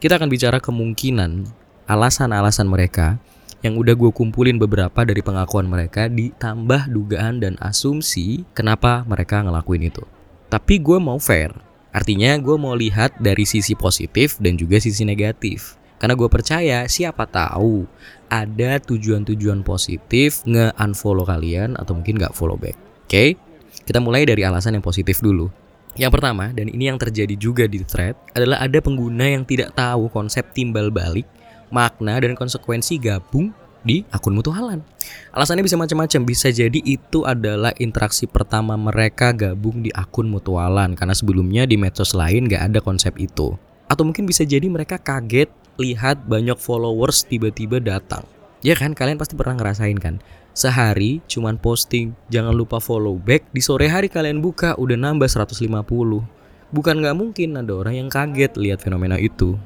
Kita 0.00 0.16
akan 0.16 0.32
bicara 0.32 0.64
kemungkinan 0.64 1.44
alasan-alasan 1.84 2.64
mereka 2.64 3.20
yang 3.60 3.76
udah 3.76 3.92
gue 3.92 4.08
kumpulin 4.08 4.56
beberapa 4.56 5.04
dari 5.04 5.20
pengakuan 5.20 5.68
mereka 5.68 6.08
ditambah 6.08 6.88
dugaan 6.88 7.44
dan 7.44 7.60
asumsi 7.60 8.48
kenapa 8.56 9.04
mereka 9.04 9.44
ngelakuin 9.44 9.92
itu. 9.92 10.00
Tapi 10.48 10.80
gue 10.80 10.96
mau 10.96 11.20
fair, 11.20 11.52
artinya 11.92 12.32
gue 12.40 12.56
mau 12.56 12.72
lihat 12.72 13.12
dari 13.20 13.44
sisi 13.44 13.76
positif 13.76 14.40
dan 14.40 14.56
juga 14.56 14.80
sisi 14.80 15.04
negatif. 15.04 15.76
Karena 16.00 16.16
gue 16.16 16.32
percaya 16.32 16.88
siapa 16.88 17.28
tahu 17.28 17.84
ada 18.32 18.80
tujuan-tujuan 18.80 19.60
positif 19.60 20.40
nge-unfollow 20.48 21.28
kalian 21.28 21.76
atau 21.76 21.92
mungkin 21.92 22.16
nggak 22.16 22.32
follow 22.32 22.56
back. 22.56 22.80
Oke, 23.04 23.12
okay? 23.12 23.28
kita 23.84 24.00
mulai 24.00 24.24
dari 24.24 24.48
alasan 24.48 24.80
yang 24.80 24.84
positif 24.86 25.20
dulu. 25.20 25.52
Yang 25.98 26.12
pertama, 26.18 26.54
dan 26.54 26.70
ini 26.70 26.86
yang 26.86 26.98
terjadi 26.98 27.34
juga 27.34 27.66
di 27.66 27.82
thread, 27.82 28.14
adalah 28.34 28.62
ada 28.62 28.78
pengguna 28.78 29.26
yang 29.26 29.42
tidak 29.42 29.74
tahu 29.74 30.06
konsep 30.10 30.46
timbal 30.54 30.88
balik 30.88 31.26
makna 31.70 32.18
dan 32.18 32.34
konsekuensi 32.34 32.98
gabung 32.98 33.54
di 33.80 34.04
akun 34.12 34.36
mutualan. 34.36 34.84
Alasannya 35.32 35.64
bisa 35.64 35.80
macam-macam, 35.80 36.20
bisa 36.28 36.52
jadi 36.52 36.76
itu 36.84 37.24
adalah 37.24 37.72
interaksi 37.80 38.28
pertama 38.28 38.76
mereka 38.76 39.32
gabung 39.32 39.80
di 39.80 39.90
akun 39.94 40.28
mutualan 40.28 40.92
karena 40.92 41.14
sebelumnya 41.16 41.64
di 41.64 41.80
medsos 41.80 42.12
lain 42.12 42.46
gak 42.50 42.70
ada 42.70 42.78
konsep 42.84 43.16
itu. 43.16 43.56
Atau 43.88 44.06
mungkin 44.06 44.28
bisa 44.28 44.44
jadi 44.44 44.66
mereka 44.68 45.00
kaget 45.00 45.48
lihat 45.80 46.28
banyak 46.28 46.60
followers 46.60 47.24
tiba-tiba 47.24 47.80
datang. 47.80 48.22
Ya 48.60 48.76
kan, 48.76 48.92
kalian 48.92 49.16
pasti 49.16 49.34
pernah 49.40 49.56
ngerasain 49.56 49.96
kan? 49.96 50.20
Sehari 50.50 51.22
cuman 51.30 51.56
posting, 51.56 52.12
jangan 52.28 52.52
lupa 52.52 52.82
follow 52.82 53.14
back, 53.16 53.48
di 53.54 53.62
sore 53.62 53.86
hari 53.86 54.10
kalian 54.10 54.42
buka 54.42 54.74
udah 54.74 54.98
nambah 54.98 55.30
150. 55.30 55.70
Bukan 56.70 56.96
gak 57.02 57.16
mungkin 57.18 57.58
ada 57.58 57.72
orang 57.74 58.06
yang 58.06 58.08
kaget 58.10 58.54
lihat 58.58 58.78
fenomena 58.82 59.18
itu. 59.18 59.58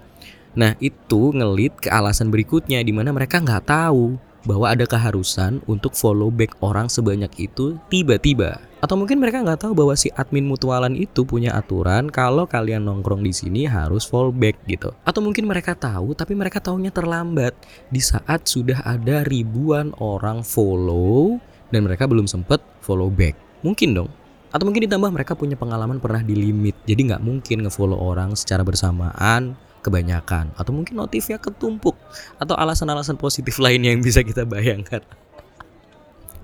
Nah 0.55 0.79
itu 0.79 1.35
ngelit 1.35 1.75
ke 1.83 1.91
alasan 1.91 2.31
berikutnya 2.31 2.79
di 2.81 2.95
mana 2.95 3.11
mereka 3.11 3.43
nggak 3.43 3.67
tahu 3.67 4.15
bahwa 4.47 4.71
ada 4.71 4.87
keharusan 4.87 5.59
untuk 5.67 5.97
follow 5.99 6.31
back 6.31 6.55
orang 6.63 6.87
sebanyak 6.87 7.51
itu 7.51 7.75
tiba-tiba. 7.91 8.63
Atau 8.85 9.01
mungkin 9.01 9.17
mereka 9.17 9.41
nggak 9.41 9.65
tahu 9.65 9.73
bahwa 9.73 9.97
si 9.97 10.13
admin 10.13 10.45
mutualan 10.45 10.93
itu 10.93 11.25
punya 11.25 11.57
aturan 11.57 12.13
kalau 12.13 12.45
kalian 12.45 12.85
nongkrong 12.85 13.25
di 13.25 13.33
sini 13.33 13.65
harus 13.65 14.05
follow 14.05 14.29
back 14.29 14.61
gitu. 14.69 14.93
Atau 15.09 15.25
mungkin 15.25 15.49
mereka 15.49 15.73
tahu 15.73 16.13
tapi 16.13 16.37
mereka 16.37 16.61
tahunya 16.61 16.93
terlambat 16.93 17.57
di 17.89 18.05
saat 18.05 18.45
sudah 18.45 18.85
ada 18.85 19.25
ribuan 19.25 19.97
orang 19.97 20.45
follow 20.45 21.41
dan 21.73 21.89
mereka 21.89 22.05
belum 22.05 22.29
sempet 22.29 22.61
follow 22.85 23.09
back. 23.09 23.33
Mungkin 23.65 23.97
dong. 23.97 24.13
Atau 24.53 24.69
mungkin 24.69 24.85
ditambah 24.85 25.09
mereka 25.09 25.33
punya 25.33 25.57
pengalaman 25.57 25.97
pernah 25.97 26.21
di 26.21 26.37
limit, 26.37 26.77
jadi 26.85 27.17
nggak 27.17 27.25
mungkin 27.25 27.65
ngefollow 27.65 27.97
orang 27.97 28.37
secara 28.37 28.69
bersamaan 28.69 29.57
kebanyakan 29.81 30.53
atau 30.61 30.77
mungkin 30.77 31.01
notifnya 31.01 31.41
ketumpuk 31.41 31.97
atau 32.37 32.53
alasan-alasan 32.53 33.17
positif 33.17 33.57
lainnya 33.65 33.97
yang 33.97 34.05
bisa 34.05 34.21
kita 34.21 34.45
bayangkan. 34.45 35.01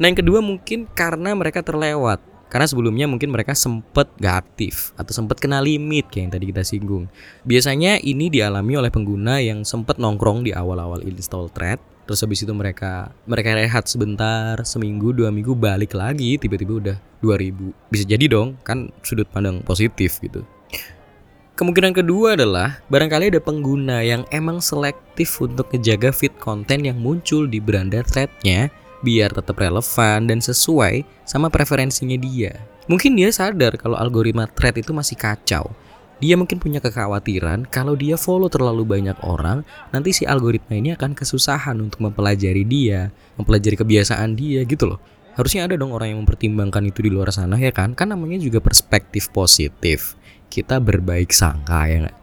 Nah 0.01 0.09
yang 0.09 0.17
kedua 0.17 0.41
mungkin 0.41 0.89
karena 0.89 1.37
mereka 1.37 1.61
terlewat 1.61 2.30
karena 2.51 2.67
sebelumnya 2.67 3.07
mungkin 3.07 3.31
mereka 3.31 3.55
sempat 3.55 4.11
gak 4.19 4.45
aktif 4.45 4.91
atau 4.99 5.15
sempat 5.15 5.39
kena 5.39 5.63
limit 5.63 6.11
kayak 6.11 6.29
yang 6.29 6.33
tadi 6.35 6.45
kita 6.51 6.63
singgung. 6.67 7.07
Biasanya 7.47 8.03
ini 8.03 8.29
dialami 8.29 8.77
oleh 8.77 8.91
pengguna 8.91 9.39
yang 9.39 9.63
sempat 9.63 10.03
nongkrong 10.03 10.45
di 10.45 10.53
awal-awal 10.53 11.01
install 11.07 11.49
thread 11.55 11.79
terus 12.11 12.27
habis 12.27 12.43
itu 12.43 12.51
mereka 12.51 13.15
mereka 13.23 13.55
rehat 13.55 13.87
sebentar 13.87 14.59
seminggu 14.67 15.15
dua 15.15 15.31
minggu 15.31 15.55
balik 15.55 15.95
lagi 15.95 16.43
tiba-tiba 16.43 16.73
udah 16.83 16.97
2000 17.23 17.71
bisa 17.87 18.03
jadi 18.03 18.27
dong 18.27 18.59
kan 18.67 18.91
sudut 19.07 19.31
pandang 19.31 19.63
positif 19.63 20.19
gitu 20.19 20.43
Kemungkinan 21.55 21.93
kedua 21.93 22.41
adalah 22.41 22.81
barangkali 22.89 23.37
ada 23.37 23.41
pengguna 23.45 24.01
yang 24.01 24.25
emang 24.33 24.65
selektif 24.65 25.39
untuk 25.45 25.69
ngejaga 25.69 26.09
feed 26.09 26.33
konten 26.41 26.89
yang 26.89 26.97
muncul 26.97 27.45
di 27.45 27.61
beranda 27.61 28.01
threadnya 28.01 28.73
biar 29.01 29.33
tetap 29.33 29.57
relevan 29.57 30.29
dan 30.29 30.39
sesuai 30.41 31.05
sama 31.25 31.49
preferensinya 31.49 32.17
dia. 32.17 32.57
Mungkin 32.89 33.15
dia 33.17 33.31
sadar 33.31 33.79
kalau 33.79 33.97
algoritma 33.97 34.51
thread 34.51 34.81
itu 34.81 34.91
masih 34.91 35.15
kacau. 35.15 35.71
Dia 36.21 36.37
mungkin 36.37 36.61
punya 36.61 36.85
kekhawatiran 36.85 37.65
kalau 37.73 37.97
dia 37.97 38.21
follow 38.21 38.53
terlalu 38.53 38.85
banyak 38.85 39.17
orang, 39.25 39.65
nanti 39.89 40.13
si 40.13 40.29
algoritma 40.29 40.77
ini 40.77 40.93
akan 40.93 41.17
kesusahan 41.17 41.81
untuk 41.81 42.05
mempelajari 42.05 42.69
dia, 42.69 43.09
mempelajari 43.41 43.81
kebiasaan 43.81 44.37
dia 44.37 44.61
gitu 44.69 44.85
loh. 44.85 45.01
Harusnya 45.33 45.65
ada 45.65 45.81
dong 45.81 45.97
orang 45.97 46.13
yang 46.13 46.21
mempertimbangkan 46.21 46.93
itu 46.93 47.01
di 47.01 47.09
luar 47.09 47.33
sana 47.33 47.57
ya 47.57 47.73
kan? 47.73 47.97
Kan 47.97 48.13
namanya 48.13 48.37
juga 48.37 48.61
perspektif 48.61 49.33
positif 49.33 50.21
kita 50.53 50.77
berbaik 50.83 51.33
sangka 51.33 51.89
ya 51.89 52.05
gak? 52.05 52.20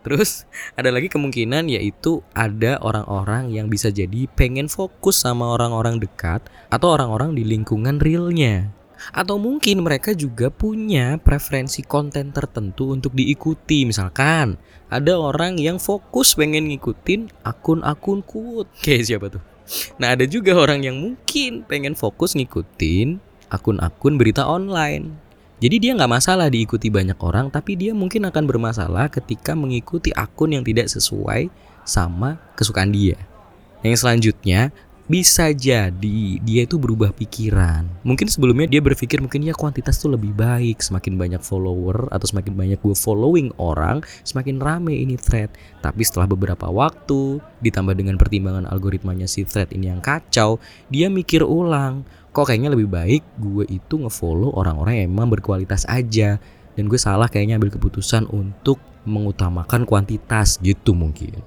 Terus 0.00 0.48
ada 0.80 0.88
lagi 0.88 1.12
kemungkinan 1.12 1.68
yaitu 1.68 2.24
ada 2.32 2.80
orang-orang 2.80 3.52
yang 3.52 3.68
bisa 3.68 3.92
jadi 3.92 4.24
pengen 4.32 4.72
fokus 4.72 5.20
sama 5.20 5.52
orang-orang 5.52 6.00
dekat 6.00 6.40
atau 6.72 6.96
orang-orang 6.96 7.36
di 7.36 7.44
lingkungan 7.44 8.00
realnya. 8.00 8.72
Atau 9.16 9.40
mungkin 9.40 9.80
mereka 9.80 10.12
juga 10.12 10.52
punya 10.52 11.16
preferensi 11.16 11.80
konten 11.80 12.36
tertentu 12.36 12.92
untuk 12.92 13.16
diikuti. 13.16 13.88
Misalkan 13.88 14.60
ada 14.92 15.16
orang 15.16 15.56
yang 15.56 15.80
fokus 15.80 16.36
pengen 16.36 16.68
ngikutin 16.68 17.32
akun-akun 17.40 18.20
quote. 18.20 18.68
Kayak 18.84 19.04
siapa 19.08 19.26
tuh? 19.32 19.42
Nah 19.96 20.12
ada 20.18 20.26
juga 20.28 20.52
orang 20.58 20.84
yang 20.84 21.00
mungkin 21.00 21.64
pengen 21.64 21.96
fokus 21.96 22.36
ngikutin 22.36 23.20
akun-akun 23.48 24.20
berita 24.20 24.44
online. 24.44 25.29
Jadi 25.60 25.76
dia 25.76 25.92
nggak 25.92 26.08
masalah 26.08 26.48
diikuti 26.48 26.88
banyak 26.88 27.20
orang, 27.20 27.52
tapi 27.52 27.76
dia 27.76 27.92
mungkin 27.92 28.24
akan 28.24 28.48
bermasalah 28.48 29.12
ketika 29.12 29.52
mengikuti 29.52 30.08
akun 30.16 30.56
yang 30.56 30.64
tidak 30.64 30.88
sesuai 30.88 31.52
sama 31.84 32.40
kesukaan 32.56 32.88
dia. 32.88 33.20
Yang 33.84 34.00
selanjutnya 34.00 34.72
bisa 35.10 35.50
jadi 35.50 36.38
dia 36.38 36.62
itu 36.62 36.78
berubah 36.78 37.10
pikiran. 37.10 37.82
Mungkin 38.06 38.30
sebelumnya 38.30 38.70
dia 38.70 38.78
berpikir 38.78 39.18
mungkin 39.18 39.42
ya 39.42 39.58
kuantitas 39.58 39.98
tuh 39.98 40.14
lebih 40.14 40.30
baik, 40.32 40.78
semakin 40.78 41.18
banyak 41.18 41.42
follower 41.42 42.06
atau 42.14 42.30
semakin 42.30 42.54
banyak 42.54 42.78
gue 42.78 42.94
following 42.94 43.50
orang, 43.58 44.06
semakin 44.22 44.62
rame 44.62 44.94
ini 44.94 45.18
thread. 45.18 45.50
Tapi 45.82 46.06
setelah 46.06 46.30
beberapa 46.30 46.70
waktu, 46.70 47.42
ditambah 47.58 47.98
dengan 47.98 48.22
pertimbangan 48.22 48.70
algoritmanya 48.70 49.26
si 49.26 49.42
thread 49.42 49.74
ini 49.74 49.90
yang 49.90 49.98
kacau, 49.98 50.62
dia 50.94 51.10
mikir 51.10 51.42
ulang, 51.42 52.06
kok 52.30 52.50
kayaknya 52.50 52.70
lebih 52.72 52.86
baik 52.90 53.22
gue 53.38 53.66
itu 53.66 53.94
ngefollow 54.00 54.54
orang-orang 54.54 55.02
yang 55.02 55.06
emang 55.14 55.30
berkualitas 55.30 55.86
aja. 55.90 56.38
Dan 56.78 56.86
gue 56.86 56.96
salah 56.96 57.26
kayaknya 57.26 57.58
ambil 57.58 57.74
keputusan 57.74 58.30
untuk 58.30 58.78
mengutamakan 59.04 59.84
kuantitas 59.84 60.56
gitu 60.62 60.94
mungkin. 60.94 61.42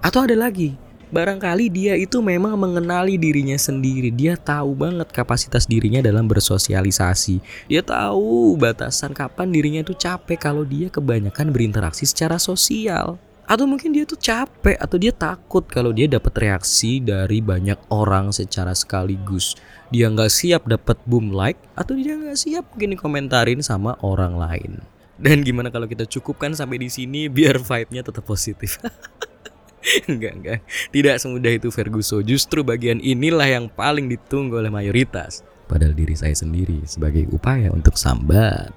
Atau 0.00 0.24
ada 0.24 0.38
lagi 0.38 0.78
barangkali 1.06 1.70
dia 1.70 1.94
itu 1.94 2.18
memang 2.18 2.58
mengenali 2.58 3.14
dirinya 3.18 3.54
sendiri. 3.54 4.10
Dia 4.10 4.34
tahu 4.34 4.74
banget 4.74 5.08
kapasitas 5.14 5.66
dirinya 5.66 6.02
dalam 6.02 6.26
bersosialisasi. 6.26 7.68
Dia 7.70 7.82
tahu 7.82 8.58
batasan 8.58 9.14
kapan 9.14 9.48
dirinya 9.54 9.80
itu 9.86 9.94
capek 9.94 10.38
kalau 10.38 10.66
dia 10.66 10.90
kebanyakan 10.90 11.54
berinteraksi 11.54 12.06
secara 12.06 12.38
sosial 12.42 13.18
atau 13.46 13.64
mungkin 13.64 13.94
dia 13.94 14.02
tuh 14.02 14.18
capek 14.18 14.74
atau 14.76 14.98
dia 14.98 15.14
takut 15.14 15.62
kalau 15.66 15.94
dia 15.94 16.10
dapat 16.10 16.34
reaksi 16.34 16.98
dari 16.98 17.38
banyak 17.38 17.78
orang 17.94 18.34
secara 18.34 18.74
sekaligus 18.74 19.54
dia 19.94 20.10
nggak 20.10 20.30
siap 20.30 20.66
dapat 20.66 20.98
boom 21.06 21.30
like 21.30 21.58
atau 21.78 21.94
dia 21.94 22.18
nggak 22.18 22.38
siap 22.38 22.66
mungkin 22.74 22.98
komentarin 22.98 23.62
sama 23.62 23.94
orang 24.02 24.34
lain 24.34 24.82
dan 25.16 25.40
gimana 25.46 25.70
kalau 25.70 25.86
kita 25.86 26.04
cukupkan 26.04 26.52
sampai 26.52 26.82
di 26.82 26.90
sini 26.90 27.30
biar 27.30 27.62
vibe-nya 27.62 28.02
tetap 28.04 28.26
positif 28.26 28.82
enggak, 30.10 30.32
enggak. 30.34 30.60
Tidak 30.90 31.16
semudah 31.22 31.52
itu 31.54 31.68
Ferguson. 31.70 32.26
Justru 32.26 32.66
bagian 32.66 32.98
inilah 32.98 33.46
yang 33.46 33.66
paling 33.70 34.10
ditunggu 34.10 34.58
oleh 34.58 34.72
mayoritas. 34.72 35.46
Padahal 35.66 35.94
diri 35.94 36.14
saya 36.14 36.34
sendiri 36.34 36.82
sebagai 36.86 37.26
upaya 37.30 37.70
untuk 37.70 37.98
sambat. 37.98 38.70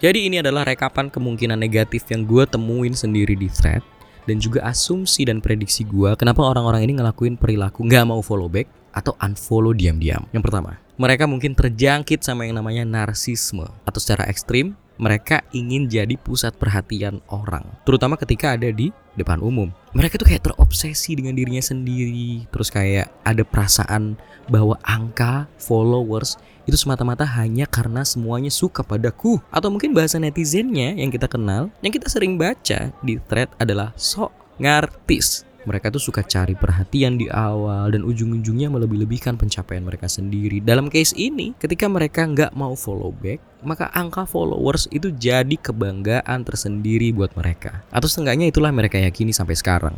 Jadi 0.00 0.32
ini 0.32 0.40
adalah 0.40 0.64
rekapan 0.64 1.12
kemungkinan 1.12 1.60
negatif 1.60 2.08
yang 2.08 2.24
gue 2.24 2.48
temuin 2.48 2.96
sendiri 2.96 3.36
di 3.36 3.52
thread 3.52 3.84
dan 4.24 4.40
juga 4.40 4.64
asumsi 4.64 5.28
dan 5.28 5.44
prediksi 5.44 5.84
gue 5.84 6.16
kenapa 6.16 6.40
orang-orang 6.40 6.88
ini 6.88 6.96
ngelakuin 6.96 7.36
perilaku 7.36 7.84
nggak 7.84 8.08
mau 8.08 8.24
follow 8.24 8.48
back 8.48 8.64
atau 8.96 9.12
unfollow 9.20 9.76
diam-diam. 9.76 10.24
Yang 10.32 10.48
pertama, 10.48 10.80
mereka 10.96 11.28
mungkin 11.28 11.52
terjangkit 11.52 12.24
sama 12.24 12.48
yang 12.48 12.56
namanya 12.56 12.88
narsisme 12.88 13.68
atau 13.84 14.00
secara 14.00 14.24
ekstrim 14.32 14.72
mereka 14.96 15.44
ingin 15.52 15.84
jadi 15.84 16.16
pusat 16.16 16.56
perhatian 16.56 17.20
orang, 17.28 17.68
terutama 17.84 18.16
ketika 18.16 18.56
ada 18.56 18.72
di 18.72 18.92
depan 19.20 19.44
umum. 19.44 19.68
Mereka 19.92 20.16
tuh 20.16 20.28
kayak 20.28 20.48
terobsesi 20.50 21.18
dengan 21.18 21.36
dirinya 21.36 21.60
sendiri, 21.60 22.48
terus 22.48 22.72
kayak 22.72 23.12
ada 23.26 23.42
perasaan 23.44 24.16
bahwa 24.48 24.80
angka 24.82 25.46
followers 25.60 26.40
itu 26.64 26.78
semata-mata 26.78 27.26
hanya 27.26 27.66
karena 27.66 28.06
semuanya 28.06 28.48
suka 28.48 28.86
padaku. 28.86 29.42
Atau 29.50 29.68
mungkin 29.74 29.92
bahasa 29.92 30.16
netizennya 30.16 30.94
yang 30.94 31.10
kita 31.10 31.26
kenal, 31.26 31.68
yang 31.82 31.90
kita 31.90 32.06
sering 32.06 32.38
baca 32.38 32.94
di 33.02 33.18
thread 33.26 33.50
adalah 33.58 33.90
sok 33.98 34.30
ngartis 34.60 35.49
mereka 35.68 35.92
tuh 35.92 36.00
suka 36.00 36.24
cari 36.24 36.56
perhatian 36.56 37.20
di 37.20 37.28
awal 37.28 37.92
dan 37.92 38.00
ujung-ujungnya 38.00 38.72
melebih-lebihkan 38.72 39.36
pencapaian 39.36 39.84
mereka 39.84 40.08
sendiri. 40.08 40.64
Dalam 40.64 40.88
case 40.88 41.12
ini, 41.20 41.52
ketika 41.60 41.84
mereka 41.84 42.24
nggak 42.24 42.56
mau 42.56 42.72
follow 42.72 43.12
back, 43.12 43.44
maka 43.60 43.92
angka 43.92 44.24
followers 44.24 44.88
itu 44.88 45.12
jadi 45.12 45.52
kebanggaan 45.60 46.48
tersendiri 46.48 47.12
buat 47.12 47.36
mereka. 47.36 47.84
Atau 47.92 48.08
setengahnya 48.08 48.48
itulah 48.48 48.72
mereka 48.72 48.96
yakini 48.96 49.36
sampai 49.36 49.52
sekarang. 49.52 49.96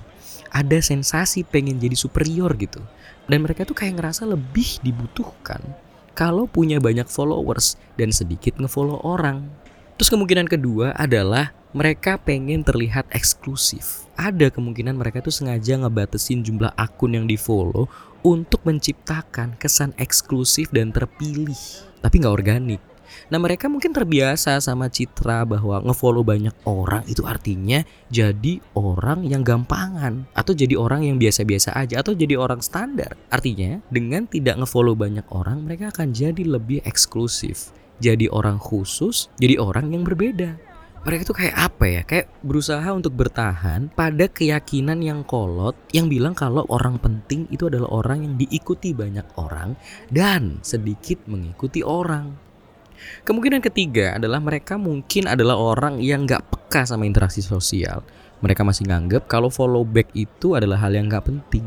Ada 0.50 0.82
sensasi 0.82 1.46
pengen 1.46 1.78
jadi 1.78 1.94
superior 1.94 2.58
gitu. 2.58 2.82
Dan 3.30 3.46
mereka 3.46 3.62
tuh 3.62 3.78
kayak 3.78 4.02
ngerasa 4.02 4.26
lebih 4.26 4.82
dibutuhkan 4.82 5.62
kalau 6.12 6.44
punya 6.50 6.82
banyak 6.82 7.06
followers 7.06 7.78
dan 7.96 8.10
sedikit 8.10 8.58
ngefollow 8.58 9.00
orang. 9.06 9.46
Terus 9.96 10.10
kemungkinan 10.10 10.50
kedua 10.50 10.92
adalah 10.98 11.54
mereka 11.72 12.20
pengen 12.20 12.60
terlihat 12.60 13.08
eksklusif. 13.16 14.04
Ada 14.12 14.52
kemungkinan 14.52 14.92
mereka 14.92 15.24
tuh 15.24 15.32
sengaja 15.32 15.80
ngebatesin 15.80 16.44
jumlah 16.44 16.68
akun 16.76 17.16
yang 17.16 17.24
di 17.24 17.40
follow 17.40 17.88
untuk 18.20 18.60
menciptakan 18.68 19.56
kesan 19.56 19.96
eksklusif 19.96 20.68
dan 20.68 20.92
terpilih, 20.92 21.56
tapi 22.04 22.20
nggak 22.20 22.36
organik. 22.36 22.82
Nah 23.32 23.40
mereka 23.40 23.72
mungkin 23.72 23.92
terbiasa 23.96 24.60
sama 24.60 24.92
citra 24.92 25.48
bahwa 25.48 25.80
ngefollow 25.84 26.20
banyak 26.20 26.52
orang 26.68 27.04
itu 27.08 27.24
artinya 27.24 27.84
jadi 28.12 28.60
orang 28.76 29.24
yang 29.24 29.40
gampangan 29.40 30.28
atau 30.36 30.52
jadi 30.52 30.76
orang 30.76 31.08
yang 31.08 31.16
biasa-biasa 31.16 31.72
aja 31.72 32.04
atau 32.04 32.12
jadi 32.12 32.36
orang 32.36 32.60
standar. 32.60 33.16
Artinya 33.32 33.80
dengan 33.88 34.28
tidak 34.28 34.60
ngefollow 34.60 34.92
banyak 34.92 35.24
orang 35.32 35.64
mereka 35.64 35.88
akan 35.88 36.12
jadi 36.12 36.44
lebih 36.44 36.84
eksklusif, 36.84 37.72
jadi 37.96 38.28
orang 38.28 38.60
khusus, 38.60 39.32
jadi 39.40 39.56
orang 39.56 39.92
yang 39.96 40.04
berbeda 40.04 40.71
mereka 41.02 41.22
tuh 41.26 41.34
kayak 41.34 41.56
apa 41.58 41.84
ya? 41.90 42.02
Kayak 42.06 42.30
berusaha 42.46 42.86
untuk 42.94 43.18
bertahan 43.18 43.90
pada 43.90 44.30
keyakinan 44.30 45.02
yang 45.02 45.26
kolot 45.26 45.74
yang 45.90 46.06
bilang 46.06 46.30
kalau 46.30 46.62
orang 46.70 47.02
penting 47.02 47.50
itu 47.50 47.66
adalah 47.66 47.90
orang 47.90 48.22
yang 48.22 48.34
diikuti 48.38 48.94
banyak 48.94 49.26
orang 49.34 49.74
dan 50.14 50.62
sedikit 50.62 51.18
mengikuti 51.26 51.82
orang. 51.82 52.30
Kemungkinan 53.26 53.58
ketiga 53.66 54.14
adalah 54.14 54.38
mereka 54.38 54.78
mungkin 54.78 55.26
adalah 55.26 55.58
orang 55.58 55.98
yang 55.98 56.22
gak 56.22 56.46
peka 56.46 56.86
sama 56.86 57.02
interaksi 57.02 57.42
sosial. 57.42 58.06
Mereka 58.38 58.62
masih 58.62 58.86
nganggep 58.86 59.26
kalau 59.26 59.50
follow 59.50 59.82
back 59.82 60.14
itu 60.14 60.54
adalah 60.54 60.78
hal 60.86 60.94
yang 60.94 61.10
gak 61.10 61.26
penting. 61.26 61.66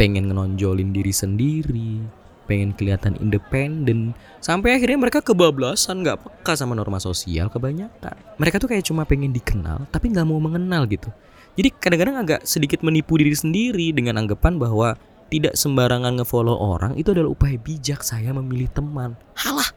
Pengen 0.00 0.32
ngenonjolin 0.32 0.96
diri 0.96 1.12
sendiri 1.12 2.21
pengen 2.44 2.74
kelihatan 2.76 3.16
independen. 3.18 4.12
Sampai 4.42 4.74
akhirnya 4.76 4.98
mereka 4.98 5.22
kebablasan 5.22 6.02
nggak 6.02 6.18
peka 6.22 6.58
sama 6.58 6.74
norma 6.74 6.98
sosial 6.98 7.48
kebanyakan. 7.48 8.14
Mereka 8.38 8.58
tuh 8.58 8.68
kayak 8.70 8.84
cuma 8.86 9.06
pengen 9.06 9.30
dikenal 9.30 9.86
tapi 9.88 10.10
nggak 10.10 10.26
mau 10.26 10.42
mengenal 10.42 10.84
gitu. 10.90 11.08
Jadi 11.52 11.68
kadang-kadang 11.76 12.16
agak 12.24 12.40
sedikit 12.48 12.80
menipu 12.80 13.20
diri 13.20 13.36
sendiri 13.36 13.92
dengan 13.92 14.16
anggapan 14.24 14.56
bahwa 14.56 14.96
tidak 15.32 15.56
sembarangan 15.56 16.20
ngefollow 16.20 16.56
orang 16.56 16.92
itu 17.00 17.12
adalah 17.12 17.32
upaya 17.32 17.56
bijak 17.56 18.04
saya 18.04 18.32
memilih 18.36 18.68
teman. 18.72 19.16
Halah. 19.36 19.68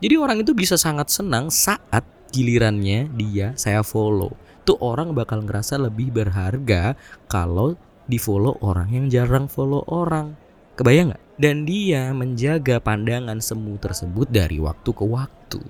Jadi 0.00 0.14
orang 0.18 0.42
itu 0.42 0.50
bisa 0.56 0.74
sangat 0.80 1.12
senang 1.12 1.52
saat 1.52 2.02
gilirannya 2.34 3.10
dia 3.14 3.54
saya 3.54 3.82
follow. 3.86 4.34
Tuh 4.66 4.78
orang 4.82 5.14
bakal 5.14 5.42
ngerasa 5.46 5.78
lebih 5.78 6.14
berharga 6.14 6.94
kalau 7.26 7.74
di 8.10 8.18
follow 8.18 8.58
orang 8.62 8.90
yang 8.90 9.06
jarang 9.06 9.46
follow 9.46 9.86
orang. 9.86 10.34
Kebayang 10.74 11.14
nggak 11.14 11.24
dan 11.40 11.64
dia 11.64 12.12
menjaga 12.12 12.76
pandangan 12.84 13.40
semu 13.40 13.80
tersebut 13.80 14.28
dari 14.28 14.60
waktu 14.60 14.92
ke 14.92 15.04
waktu. 15.08 15.60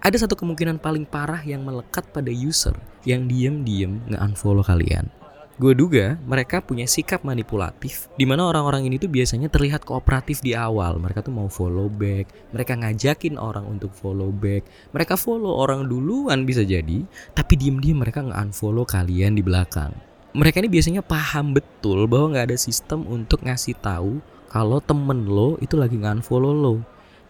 Ada 0.00 0.24
satu 0.24 0.40
kemungkinan 0.40 0.80
paling 0.80 1.04
parah 1.04 1.44
yang 1.44 1.60
melekat 1.68 2.08
pada 2.08 2.32
user 2.32 2.72
yang 3.04 3.28
diem-diem 3.28 4.00
nge-unfollow 4.08 4.64
kalian. 4.64 5.12
Gue 5.60 5.76
duga 5.76 6.16
mereka 6.24 6.64
punya 6.64 6.88
sikap 6.88 7.20
manipulatif 7.20 8.08
di 8.16 8.24
mana 8.24 8.48
orang-orang 8.48 8.88
ini 8.88 8.96
tuh 8.96 9.12
biasanya 9.12 9.52
terlihat 9.52 9.84
kooperatif 9.84 10.40
di 10.40 10.56
awal. 10.56 10.96
Mereka 10.96 11.28
tuh 11.28 11.36
mau 11.36 11.52
follow 11.52 11.92
back, 11.92 12.32
mereka 12.56 12.72
ngajakin 12.80 13.36
orang 13.36 13.68
untuk 13.68 13.92
follow 13.92 14.32
back, 14.32 14.64
mereka 14.96 15.20
follow 15.20 15.60
orang 15.60 15.84
duluan 15.84 16.48
bisa 16.48 16.64
jadi, 16.64 17.04
tapi 17.36 17.60
diem-diem 17.60 18.00
mereka 18.00 18.24
nge-unfollow 18.24 18.88
kalian 18.88 19.36
di 19.36 19.44
belakang. 19.44 19.92
Mereka 20.32 20.64
ini 20.64 20.72
biasanya 20.72 21.04
paham 21.04 21.52
betul 21.52 22.08
bahwa 22.08 22.32
nggak 22.32 22.48
ada 22.48 22.56
sistem 22.56 23.04
untuk 23.04 23.44
ngasih 23.44 23.76
tahu 23.84 24.24
kalau 24.50 24.82
temen 24.82 25.30
lo 25.30 25.54
itu 25.62 25.78
lagi 25.78 25.94
nge-unfollow 25.94 26.50
lo 26.50 26.74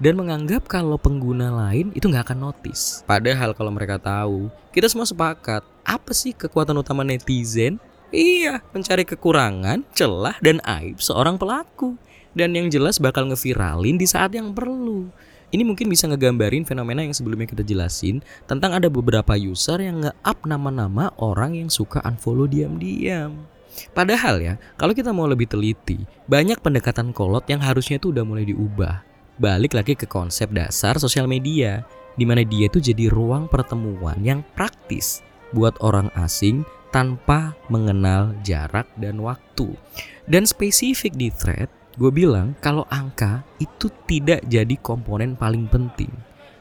dan 0.00 0.16
menganggap 0.16 0.64
kalau 0.64 0.96
pengguna 0.96 1.52
lain 1.52 1.92
itu 1.92 2.08
nggak 2.08 2.32
akan 2.32 2.48
notice. 2.48 3.04
Padahal 3.04 3.52
kalau 3.52 3.68
mereka 3.68 4.00
tahu, 4.00 4.48
kita 4.72 4.88
semua 4.88 5.04
sepakat 5.04 5.60
apa 5.84 6.10
sih 6.16 6.32
kekuatan 6.32 6.80
utama 6.80 7.04
netizen? 7.04 7.76
Iya, 8.10 8.64
mencari 8.74 9.06
kekurangan, 9.06 9.86
celah, 9.94 10.34
dan 10.42 10.58
aib 10.64 10.98
seorang 10.98 11.36
pelaku. 11.38 11.94
Dan 12.34 12.56
yang 12.56 12.72
jelas 12.72 12.98
bakal 12.98 13.28
ngeviralin 13.28 14.00
di 14.00 14.06
saat 14.08 14.34
yang 14.34 14.50
perlu. 14.50 15.06
Ini 15.50 15.66
mungkin 15.66 15.90
bisa 15.90 16.06
ngegambarin 16.06 16.62
fenomena 16.62 17.02
yang 17.02 17.14
sebelumnya 17.14 17.50
kita 17.50 17.66
jelasin 17.66 18.22
tentang 18.46 18.70
ada 18.70 18.86
beberapa 18.86 19.34
user 19.34 19.82
yang 19.82 20.02
nge-up 20.06 20.38
nama-nama 20.46 21.10
orang 21.18 21.58
yang 21.58 21.70
suka 21.70 21.98
unfollow 22.06 22.46
diam-diam. 22.46 23.34
Padahal 23.92 24.42
ya, 24.42 24.54
kalau 24.74 24.94
kita 24.94 25.10
mau 25.10 25.26
lebih 25.26 25.50
teliti, 25.50 26.02
banyak 26.26 26.58
pendekatan 26.60 27.14
kolot 27.14 27.46
yang 27.46 27.62
harusnya 27.62 27.98
itu 27.98 28.14
udah 28.14 28.24
mulai 28.26 28.46
diubah. 28.46 29.02
Balik 29.40 29.72
lagi 29.72 29.96
ke 29.96 30.04
konsep 30.04 30.52
dasar 30.52 31.00
sosial 31.00 31.24
media, 31.24 31.82
di 32.18 32.28
mana 32.28 32.44
dia 32.44 32.68
itu 32.68 32.82
jadi 32.82 33.08
ruang 33.08 33.48
pertemuan 33.48 34.20
yang 34.20 34.44
praktis 34.52 35.24
buat 35.56 35.74
orang 35.80 36.12
asing 36.18 36.62
tanpa 36.90 37.54
mengenal 37.70 38.34
jarak 38.42 38.86
dan 38.98 39.22
waktu. 39.22 39.72
Dan 40.26 40.46
spesifik 40.46 41.14
di 41.14 41.30
thread, 41.30 41.70
gue 41.96 42.10
bilang 42.10 42.54
kalau 42.58 42.86
angka 42.90 43.42
itu 43.62 43.88
tidak 44.06 44.44
jadi 44.46 44.74
komponen 44.78 45.38
paling 45.38 45.70
penting. 45.70 46.10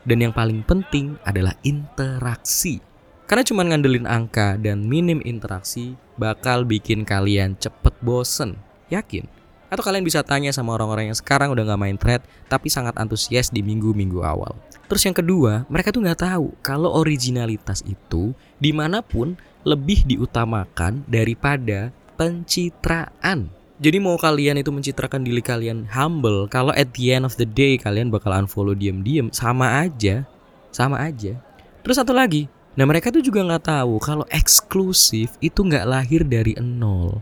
Dan 0.05 0.23
yang 0.23 0.33
paling 0.33 0.63
penting 0.65 1.19
adalah 1.27 1.53
interaksi. 1.61 2.81
Karena 3.29 3.45
cuma 3.45 3.61
ngandelin 3.61 4.09
angka 4.09 4.57
dan 4.57 4.89
minim 4.89 5.21
interaksi 5.21 5.93
bakal 6.17 6.65
bikin 6.65 7.05
kalian 7.05 7.53
cepet 7.61 7.93
bosen. 8.01 8.57
Yakin? 8.89 9.29
Atau 9.69 9.85
kalian 9.85 10.01
bisa 10.01 10.25
tanya 10.25 10.49
sama 10.49 10.73
orang-orang 10.73 11.13
yang 11.13 11.17
sekarang 11.21 11.53
udah 11.53 11.61
gak 11.61 11.77
main 11.77 11.93
thread 11.93 12.25
tapi 12.49 12.73
sangat 12.73 12.97
antusias 12.97 13.53
di 13.53 13.61
minggu-minggu 13.61 14.25
awal. 14.25 14.57
Terus 14.89 15.05
yang 15.05 15.13
kedua, 15.13 15.69
mereka 15.69 15.93
tuh 15.93 16.01
gak 16.09 16.25
tahu 16.25 16.57
kalau 16.65 16.89
originalitas 16.97 17.85
itu 17.85 18.33
di 18.57 18.73
mana 18.73 19.05
pun 19.05 19.37
lebih 19.61 20.09
diutamakan 20.09 21.05
daripada 21.05 21.93
pencitraan. 22.17 23.53
Jadi 23.77 23.97
mau 24.01 24.17
kalian 24.17 24.57
itu 24.57 24.73
mencitrakan 24.73 25.21
diri 25.21 25.45
kalian 25.45 25.85
humble, 25.85 26.49
kalau 26.49 26.73
at 26.73 26.91
the 26.97 27.13
end 27.13 27.29
of 27.29 27.37
the 27.37 27.45
day 27.45 27.77
kalian 27.77 28.09
bakal 28.09 28.33
unfollow 28.33 28.73
diam-diam, 28.73 29.29
sama 29.31 29.85
aja, 29.85 30.25
sama 30.73 30.99
aja. 30.99 31.37
Terus 31.85 31.95
satu 31.95 32.11
lagi, 32.11 32.51
Nah 32.79 32.87
mereka 32.87 33.11
tuh 33.11 33.19
juga 33.19 33.43
nggak 33.43 33.67
tahu 33.67 33.99
kalau 33.99 34.23
eksklusif 34.31 35.35
itu 35.43 35.67
nggak 35.67 35.83
lahir 35.83 36.23
dari 36.23 36.55
nol. 36.63 37.19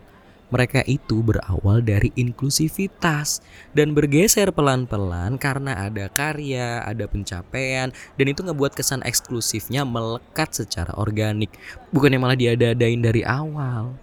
Mereka 0.54 0.86
itu 0.86 1.18
berawal 1.18 1.82
dari 1.82 2.14
inklusivitas 2.14 3.42
dan 3.74 3.90
bergeser 3.90 4.54
pelan-pelan 4.54 5.34
karena 5.34 5.90
ada 5.90 6.06
karya, 6.06 6.86
ada 6.86 7.10
pencapaian, 7.10 7.90
dan 7.90 8.26
itu 8.30 8.46
ngebuat 8.46 8.72
kesan 8.72 9.02
eksklusifnya 9.02 9.82
melekat 9.82 10.54
secara 10.54 10.94
organik, 10.94 11.52
bukannya 11.90 12.22
malah 12.22 12.38
diada-adain 12.38 13.02
dari 13.02 13.26
awal. 13.26 13.98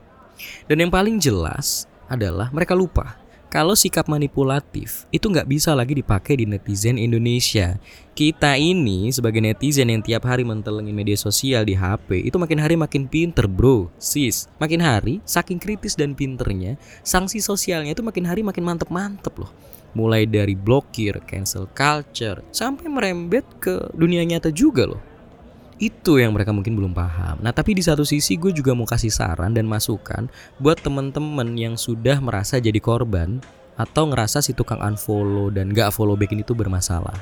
Dan 0.67 0.85
yang 0.85 0.91
paling 0.91 1.23
jelas 1.23 1.87
adalah 2.11 2.53
mereka 2.53 2.77
lupa 2.77 3.17
kalau 3.55 3.71
sikap 3.71 4.11
manipulatif 4.11 5.07
itu 5.15 5.31
nggak 5.31 5.47
bisa 5.47 5.71
lagi 5.71 5.95
dipakai 5.95 6.43
di 6.43 6.43
netizen 6.43 6.99
Indonesia. 6.99 7.79
Kita 8.11 8.59
ini 8.59 9.07
sebagai 9.15 9.39
netizen 9.39 9.87
yang 9.87 10.03
tiap 10.03 10.27
hari 10.27 10.43
mentelengin 10.43 10.91
media 10.91 11.15
sosial 11.15 11.63
di 11.63 11.71
HP 11.71 12.27
itu 12.27 12.35
makin 12.35 12.59
hari 12.59 12.75
makin 12.75 13.07
pinter 13.07 13.47
bro, 13.47 13.87
sis. 13.95 14.51
Makin 14.59 14.83
hari 14.83 15.23
saking 15.23 15.55
kritis 15.55 15.95
dan 15.95 16.19
pinternya, 16.19 16.75
sanksi 16.99 17.39
sosialnya 17.39 17.95
itu 17.95 18.03
makin 18.03 18.27
hari 18.27 18.43
makin 18.43 18.67
mantep-mantep 18.67 19.31
loh. 19.39 19.51
Mulai 19.95 20.27
dari 20.27 20.59
blokir, 20.59 21.23
cancel 21.23 21.71
culture, 21.71 22.43
sampai 22.51 22.91
merembet 22.91 23.47
ke 23.63 23.87
dunia 23.95 24.27
nyata 24.27 24.51
juga 24.51 24.83
loh. 24.83 25.14
Itu 25.75 26.23
yang 26.23 26.31
mereka 26.31 26.55
mungkin 26.55 26.79
belum 26.79 26.95
paham. 26.95 27.43
Nah, 27.43 27.51
tapi 27.51 27.75
di 27.75 27.83
satu 27.83 28.07
sisi 28.07 28.39
gue 28.39 28.55
juga 28.55 28.71
mau 28.71 28.87
kasih 28.87 29.11
saran 29.11 29.51
dan 29.51 29.67
masukan 29.67 30.31
buat 30.55 30.79
temen-temen 30.79 31.59
yang 31.59 31.75
sudah 31.75 32.23
merasa 32.23 32.63
jadi 32.63 32.79
korban 32.79 33.43
atau 33.75 34.07
ngerasa 34.07 34.39
si 34.39 34.55
tukang 34.55 34.79
unfollow 34.79 35.51
dan 35.51 35.75
gak 35.75 35.91
follow 35.91 36.15
back 36.15 36.31
ini 36.31 36.47
tuh 36.47 36.55
bermasalah. 36.55 37.19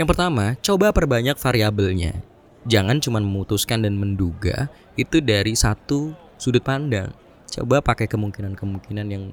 Yang 0.00 0.16
pertama, 0.16 0.56
coba 0.64 0.96
perbanyak 0.96 1.36
variabelnya. 1.36 2.24
Jangan 2.64 3.04
cuma 3.04 3.20
memutuskan 3.20 3.84
dan 3.84 4.00
menduga 4.00 4.72
itu 4.96 5.20
dari 5.20 5.52
satu 5.52 6.16
sudut 6.40 6.64
pandang. 6.64 7.12
Coba 7.52 7.84
pakai 7.84 8.08
kemungkinan-kemungkinan 8.08 9.06
yang 9.12 9.28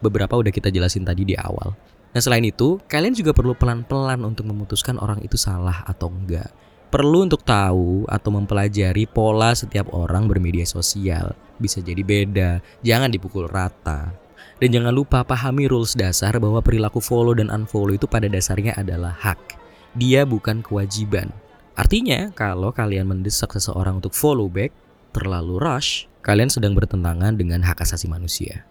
beberapa 0.00 0.40
udah 0.40 0.48
kita 0.48 0.72
jelasin 0.72 1.04
tadi 1.04 1.28
di 1.28 1.36
awal. 1.36 1.76
Nah 2.16 2.20
selain 2.24 2.48
itu, 2.48 2.80
kalian 2.88 3.12
juga 3.12 3.36
perlu 3.36 3.52
pelan-pelan 3.52 4.24
untuk 4.24 4.48
memutuskan 4.48 4.96
orang 4.96 5.20
itu 5.20 5.36
salah 5.36 5.84
atau 5.84 6.08
enggak 6.08 6.48
perlu 6.92 7.24
untuk 7.24 7.40
tahu 7.40 8.04
atau 8.04 8.28
mempelajari 8.28 9.08
pola 9.08 9.56
setiap 9.56 9.88
orang 9.96 10.28
bermedia 10.28 10.68
sosial. 10.68 11.32
Bisa 11.56 11.80
jadi 11.80 12.04
beda, 12.04 12.60
jangan 12.84 13.08
dipukul 13.08 13.48
rata. 13.48 14.12
Dan 14.60 14.76
jangan 14.76 14.92
lupa 14.92 15.24
pahami 15.24 15.66
rules 15.66 15.96
dasar 15.96 16.36
bahwa 16.36 16.60
perilaku 16.60 17.00
follow 17.00 17.32
dan 17.32 17.48
unfollow 17.48 17.96
itu 17.96 18.04
pada 18.04 18.28
dasarnya 18.28 18.76
adalah 18.76 19.16
hak. 19.16 19.56
Dia 19.96 20.28
bukan 20.28 20.60
kewajiban. 20.60 21.32
Artinya, 21.72 22.28
kalau 22.36 22.68
kalian 22.70 23.08
mendesak 23.08 23.56
seseorang 23.56 24.04
untuk 24.04 24.12
follow 24.12 24.46
back, 24.52 24.70
terlalu 25.16 25.56
rush, 25.56 26.06
kalian 26.20 26.52
sedang 26.52 26.76
bertentangan 26.76 27.40
dengan 27.40 27.64
hak 27.64 27.80
asasi 27.80 28.06
manusia. 28.06 28.68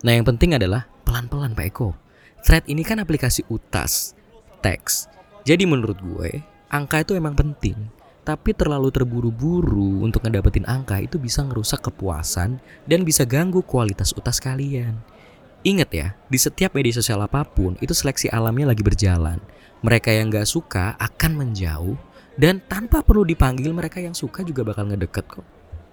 Nah, 0.00 0.16
yang 0.16 0.24
penting 0.24 0.56
adalah 0.56 0.88
pelan-pelan 1.04 1.52
Pak 1.52 1.66
Eko. 1.68 1.92
Thread 2.40 2.64
ini 2.64 2.80
kan 2.80 2.98
aplikasi 2.98 3.44
utas, 3.52 4.16
teks. 4.64 5.06
Jadi 5.44 5.68
menurut 5.68 6.00
gue, 6.00 6.40
angka 6.68 7.04
itu 7.04 7.16
emang 7.16 7.32
penting, 7.32 7.76
tapi 8.28 8.52
terlalu 8.52 8.92
terburu-buru 8.92 10.04
untuk 10.04 10.24
ngedapetin 10.24 10.68
angka 10.68 11.00
itu 11.00 11.16
bisa 11.16 11.40
ngerusak 11.44 11.80
kepuasan 11.88 12.60
dan 12.84 13.00
bisa 13.02 13.24
ganggu 13.24 13.64
kualitas 13.64 14.12
utas 14.12 14.36
kalian. 14.36 15.00
Ingat 15.64 15.90
ya, 15.90 16.08
di 16.30 16.38
setiap 16.38 16.76
media 16.76 16.94
sosial 16.94 17.24
apa 17.24 17.42
pun 17.42 17.74
itu 17.82 17.90
seleksi 17.90 18.30
alamnya 18.30 18.70
lagi 18.70 18.84
berjalan. 18.84 19.40
Mereka 19.80 20.12
yang 20.12 20.30
gak 20.30 20.46
suka 20.46 20.94
akan 21.00 21.32
menjauh 21.34 21.96
dan 22.38 22.62
tanpa 22.68 23.02
perlu 23.02 23.26
dipanggil 23.26 23.74
mereka 23.74 23.98
yang 23.98 24.14
suka 24.14 24.46
juga 24.46 24.62
bakal 24.62 24.86
ngedeket 24.86 25.26
kok. 25.26 25.46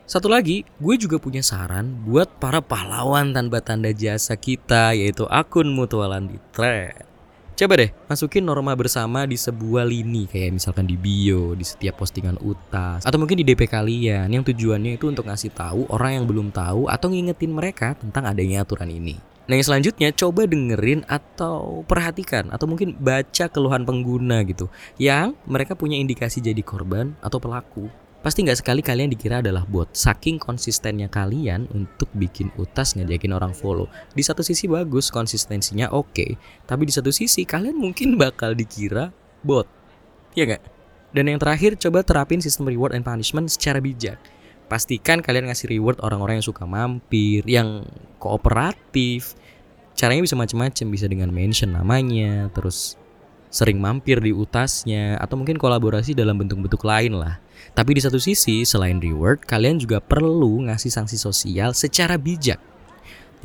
Satu 0.06 0.30
lagi, 0.30 0.62
gue 0.78 0.96
juga 1.02 1.18
punya 1.18 1.42
saran 1.42 2.06
buat 2.06 2.38
para 2.38 2.62
pahlawan 2.62 3.34
tanpa 3.34 3.58
tanda 3.66 3.90
jasa 3.90 4.38
kita 4.38 4.94
yaitu 4.94 5.26
akun 5.26 5.74
mutualan 5.74 6.30
di 6.30 6.38
thread. 6.54 7.15
Coba 7.56 7.80
deh 7.80 7.88
masukin 8.12 8.44
norma 8.44 8.76
bersama 8.76 9.24
di 9.24 9.40
sebuah 9.40 9.88
lini 9.88 10.28
kayak 10.28 10.60
misalkan 10.60 10.84
di 10.84 11.00
bio, 11.00 11.56
di 11.56 11.64
setiap 11.64 12.04
postingan 12.04 12.36
utas 12.44 13.08
atau 13.08 13.16
mungkin 13.16 13.40
di 13.40 13.48
DP 13.48 13.72
kalian 13.72 14.28
yang 14.28 14.44
tujuannya 14.44 15.00
itu 15.00 15.08
untuk 15.08 15.24
ngasih 15.24 15.56
tahu 15.56 15.88
orang 15.88 16.20
yang 16.20 16.26
belum 16.28 16.52
tahu 16.52 16.92
atau 16.92 17.08
ngingetin 17.08 17.56
mereka 17.56 17.96
tentang 17.96 18.28
adanya 18.28 18.68
aturan 18.68 18.92
ini. 18.92 19.16
Nah 19.48 19.56
yang 19.56 19.64
selanjutnya 19.72 20.12
coba 20.12 20.52
dengerin 20.52 21.08
atau 21.08 21.88
perhatikan 21.88 22.52
atau 22.52 22.68
mungkin 22.68 22.92
baca 23.00 23.48
keluhan 23.48 23.88
pengguna 23.88 24.44
gitu 24.44 24.68
yang 25.00 25.32
mereka 25.48 25.80
punya 25.80 25.96
indikasi 25.96 26.44
jadi 26.44 26.60
korban 26.60 27.16
atau 27.24 27.40
pelaku. 27.40 27.88
Pasti 28.26 28.42
nggak 28.42 28.58
sekali 28.58 28.82
kalian 28.82 29.14
dikira 29.14 29.46
adalah 29.46 29.70
bot. 29.70 29.94
Saking 29.94 30.42
konsistennya 30.42 31.06
kalian 31.06 31.70
untuk 31.70 32.10
bikin 32.18 32.50
utas 32.58 32.98
ngajakin 32.98 33.38
orang 33.38 33.54
follow. 33.54 33.86
Di 34.18 34.26
satu 34.26 34.42
sisi 34.42 34.66
bagus, 34.66 35.14
konsistensinya 35.14 35.94
oke. 35.94 36.10
Okay, 36.10 36.34
tapi 36.66 36.90
di 36.90 36.94
satu 36.98 37.14
sisi 37.14 37.46
kalian 37.46 37.78
mungkin 37.78 38.18
bakal 38.26 38.58
dikira 38.58 39.14
bot. 39.46 39.70
Iya 40.34 40.50
nggak? 40.50 40.64
Dan 41.14 41.30
yang 41.30 41.38
terakhir, 41.38 41.78
coba 41.78 42.02
terapin 42.02 42.42
sistem 42.42 42.66
reward 42.66 42.98
and 42.98 43.06
punishment 43.06 43.46
secara 43.54 43.78
bijak. 43.78 44.18
Pastikan 44.66 45.22
kalian 45.22 45.46
ngasih 45.46 45.70
reward 45.70 46.02
orang-orang 46.02 46.42
yang 46.42 46.50
suka 46.50 46.66
mampir, 46.66 47.46
yang 47.46 47.86
kooperatif. 48.18 49.38
Caranya 49.94 50.26
bisa 50.26 50.34
macam-macam, 50.34 50.86
bisa 50.90 51.06
dengan 51.06 51.30
mention 51.30 51.78
namanya, 51.78 52.50
terus 52.58 52.98
sering 53.54 53.78
mampir 53.78 54.18
di 54.18 54.34
utasnya, 54.34 55.16
atau 55.22 55.38
mungkin 55.38 55.62
kolaborasi 55.62 56.18
dalam 56.18 56.42
bentuk-bentuk 56.42 56.82
lain 56.82 57.22
lah. 57.22 57.45
Tapi 57.74 57.98
di 57.98 58.02
satu 58.04 58.22
sisi, 58.22 58.62
selain 58.68 59.02
reward, 59.02 59.42
kalian 59.42 59.82
juga 59.82 60.04
perlu 60.04 60.70
ngasih 60.70 60.94
sanksi 60.94 61.18
sosial 61.18 61.74
secara 61.74 62.20
bijak. 62.20 62.62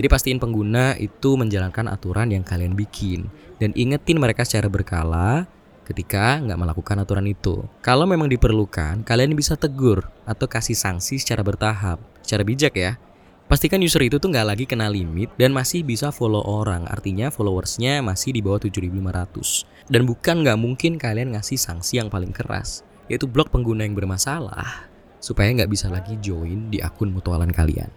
Jadi 0.00 0.06
pastiin 0.08 0.40
pengguna 0.40 0.96
itu 0.96 1.36
menjalankan 1.36 1.90
aturan 1.92 2.32
yang 2.32 2.40
kalian 2.40 2.72
bikin 2.72 3.28
dan 3.60 3.76
ingetin 3.76 4.16
mereka 4.16 4.48
secara 4.48 4.72
berkala 4.72 5.44
ketika 5.84 6.40
nggak 6.40 6.56
melakukan 6.56 7.04
aturan 7.04 7.26
itu. 7.28 7.66
Kalau 7.84 8.08
memang 8.08 8.30
diperlukan, 8.30 9.04
kalian 9.04 9.36
bisa 9.36 9.60
tegur 9.60 10.08
atau 10.24 10.46
kasih 10.48 10.78
sanksi 10.78 11.20
secara 11.20 11.44
bertahap, 11.44 12.00
secara 12.24 12.46
bijak 12.46 12.72
ya. 12.78 12.96
Pastikan 13.44 13.82
user 13.82 14.06
itu 14.06 14.22
tuh 14.22 14.30
nggak 14.30 14.46
lagi 14.46 14.64
kena 14.64 14.86
limit 14.86 15.34
dan 15.34 15.52
masih 15.52 15.82
bisa 15.82 16.14
follow 16.14 16.40
orang, 16.48 16.86
artinya 16.86 17.28
followersnya 17.28 17.98
masih 18.00 18.30
di 18.30 18.40
bawah 18.40 18.62
7500. 18.62 19.68
Dan 19.90 20.06
bukan 20.06 20.46
nggak 20.46 20.56
mungkin 20.56 20.96
kalian 20.96 21.34
ngasih 21.34 21.58
sanksi 21.58 22.00
yang 22.00 22.08
paling 22.08 22.30
keras 22.32 22.88
yaitu 23.10 23.26
blok 23.26 23.50
pengguna 23.50 23.82
yang 23.82 23.98
bermasalah 23.98 24.86
supaya 25.18 25.50
nggak 25.50 25.68
bisa 25.68 25.90
lagi 25.90 26.14
join 26.22 26.70
di 26.70 26.78
akun 26.78 27.10
mutualan 27.10 27.50
kalian. 27.50 27.90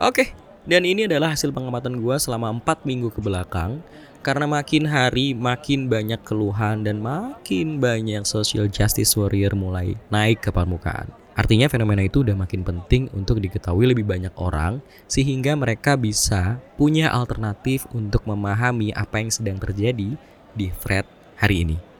Oke, 0.00 0.32
dan 0.64 0.88
ini 0.88 1.04
adalah 1.04 1.36
hasil 1.36 1.52
pengamatan 1.52 2.00
gue 2.00 2.16
selama 2.16 2.50
4 2.50 2.88
minggu 2.88 3.12
ke 3.12 3.20
belakang 3.20 3.84
karena 4.24 4.48
makin 4.48 4.88
hari 4.88 5.36
makin 5.36 5.86
banyak 5.92 6.18
keluhan 6.24 6.80
dan 6.80 6.98
makin 6.98 7.76
banyak 7.76 8.24
social 8.24 8.66
justice 8.72 9.12
warrior 9.14 9.52
mulai 9.52 9.94
naik 10.08 10.40
ke 10.40 10.50
permukaan. 10.50 11.12
Artinya 11.34 11.66
fenomena 11.66 12.00
itu 12.06 12.22
udah 12.22 12.38
makin 12.38 12.62
penting 12.62 13.10
untuk 13.12 13.42
diketahui 13.42 13.90
lebih 13.90 14.06
banyak 14.06 14.32
orang 14.38 14.78
sehingga 15.10 15.52
mereka 15.58 15.98
bisa 15.98 16.62
punya 16.78 17.10
alternatif 17.10 17.84
untuk 17.90 18.24
memahami 18.24 18.94
apa 18.94 19.20
yang 19.20 19.28
sedang 19.34 19.58
terjadi 19.58 20.14
di 20.54 20.66
thread 20.80 21.04
hari 21.36 21.66
ini. 21.66 21.93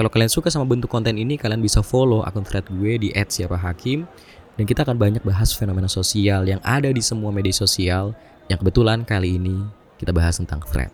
Kalau 0.00 0.08
kalian 0.08 0.32
suka 0.32 0.48
sama 0.48 0.64
bentuk 0.64 0.88
konten 0.88 1.12
ini, 1.20 1.36
kalian 1.36 1.60
bisa 1.60 1.84
follow 1.84 2.24
akun 2.24 2.40
thread 2.40 2.64
gue 2.72 2.96
di 2.96 3.08
@siapahakim 3.12 4.08
dan 4.56 4.64
kita 4.64 4.80
akan 4.88 4.96
banyak 4.96 5.20
bahas 5.20 5.52
fenomena 5.52 5.92
sosial 5.92 6.48
yang 6.48 6.56
ada 6.64 6.88
di 6.88 7.04
semua 7.04 7.28
media 7.28 7.52
sosial 7.52 8.16
yang 8.48 8.56
kebetulan 8.64 9.04
kali 9.04 9.36
ini 9.36 9.60
kita 10.00 10.16
bahas 10.16 10.40
tentang 10.40 10.64
thread. 10.64 10.88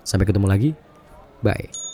Sampai 0.00 0.24
ketemu 0.24 0.48
lagi. 0.48 0.70
Bye. 1.44 1.87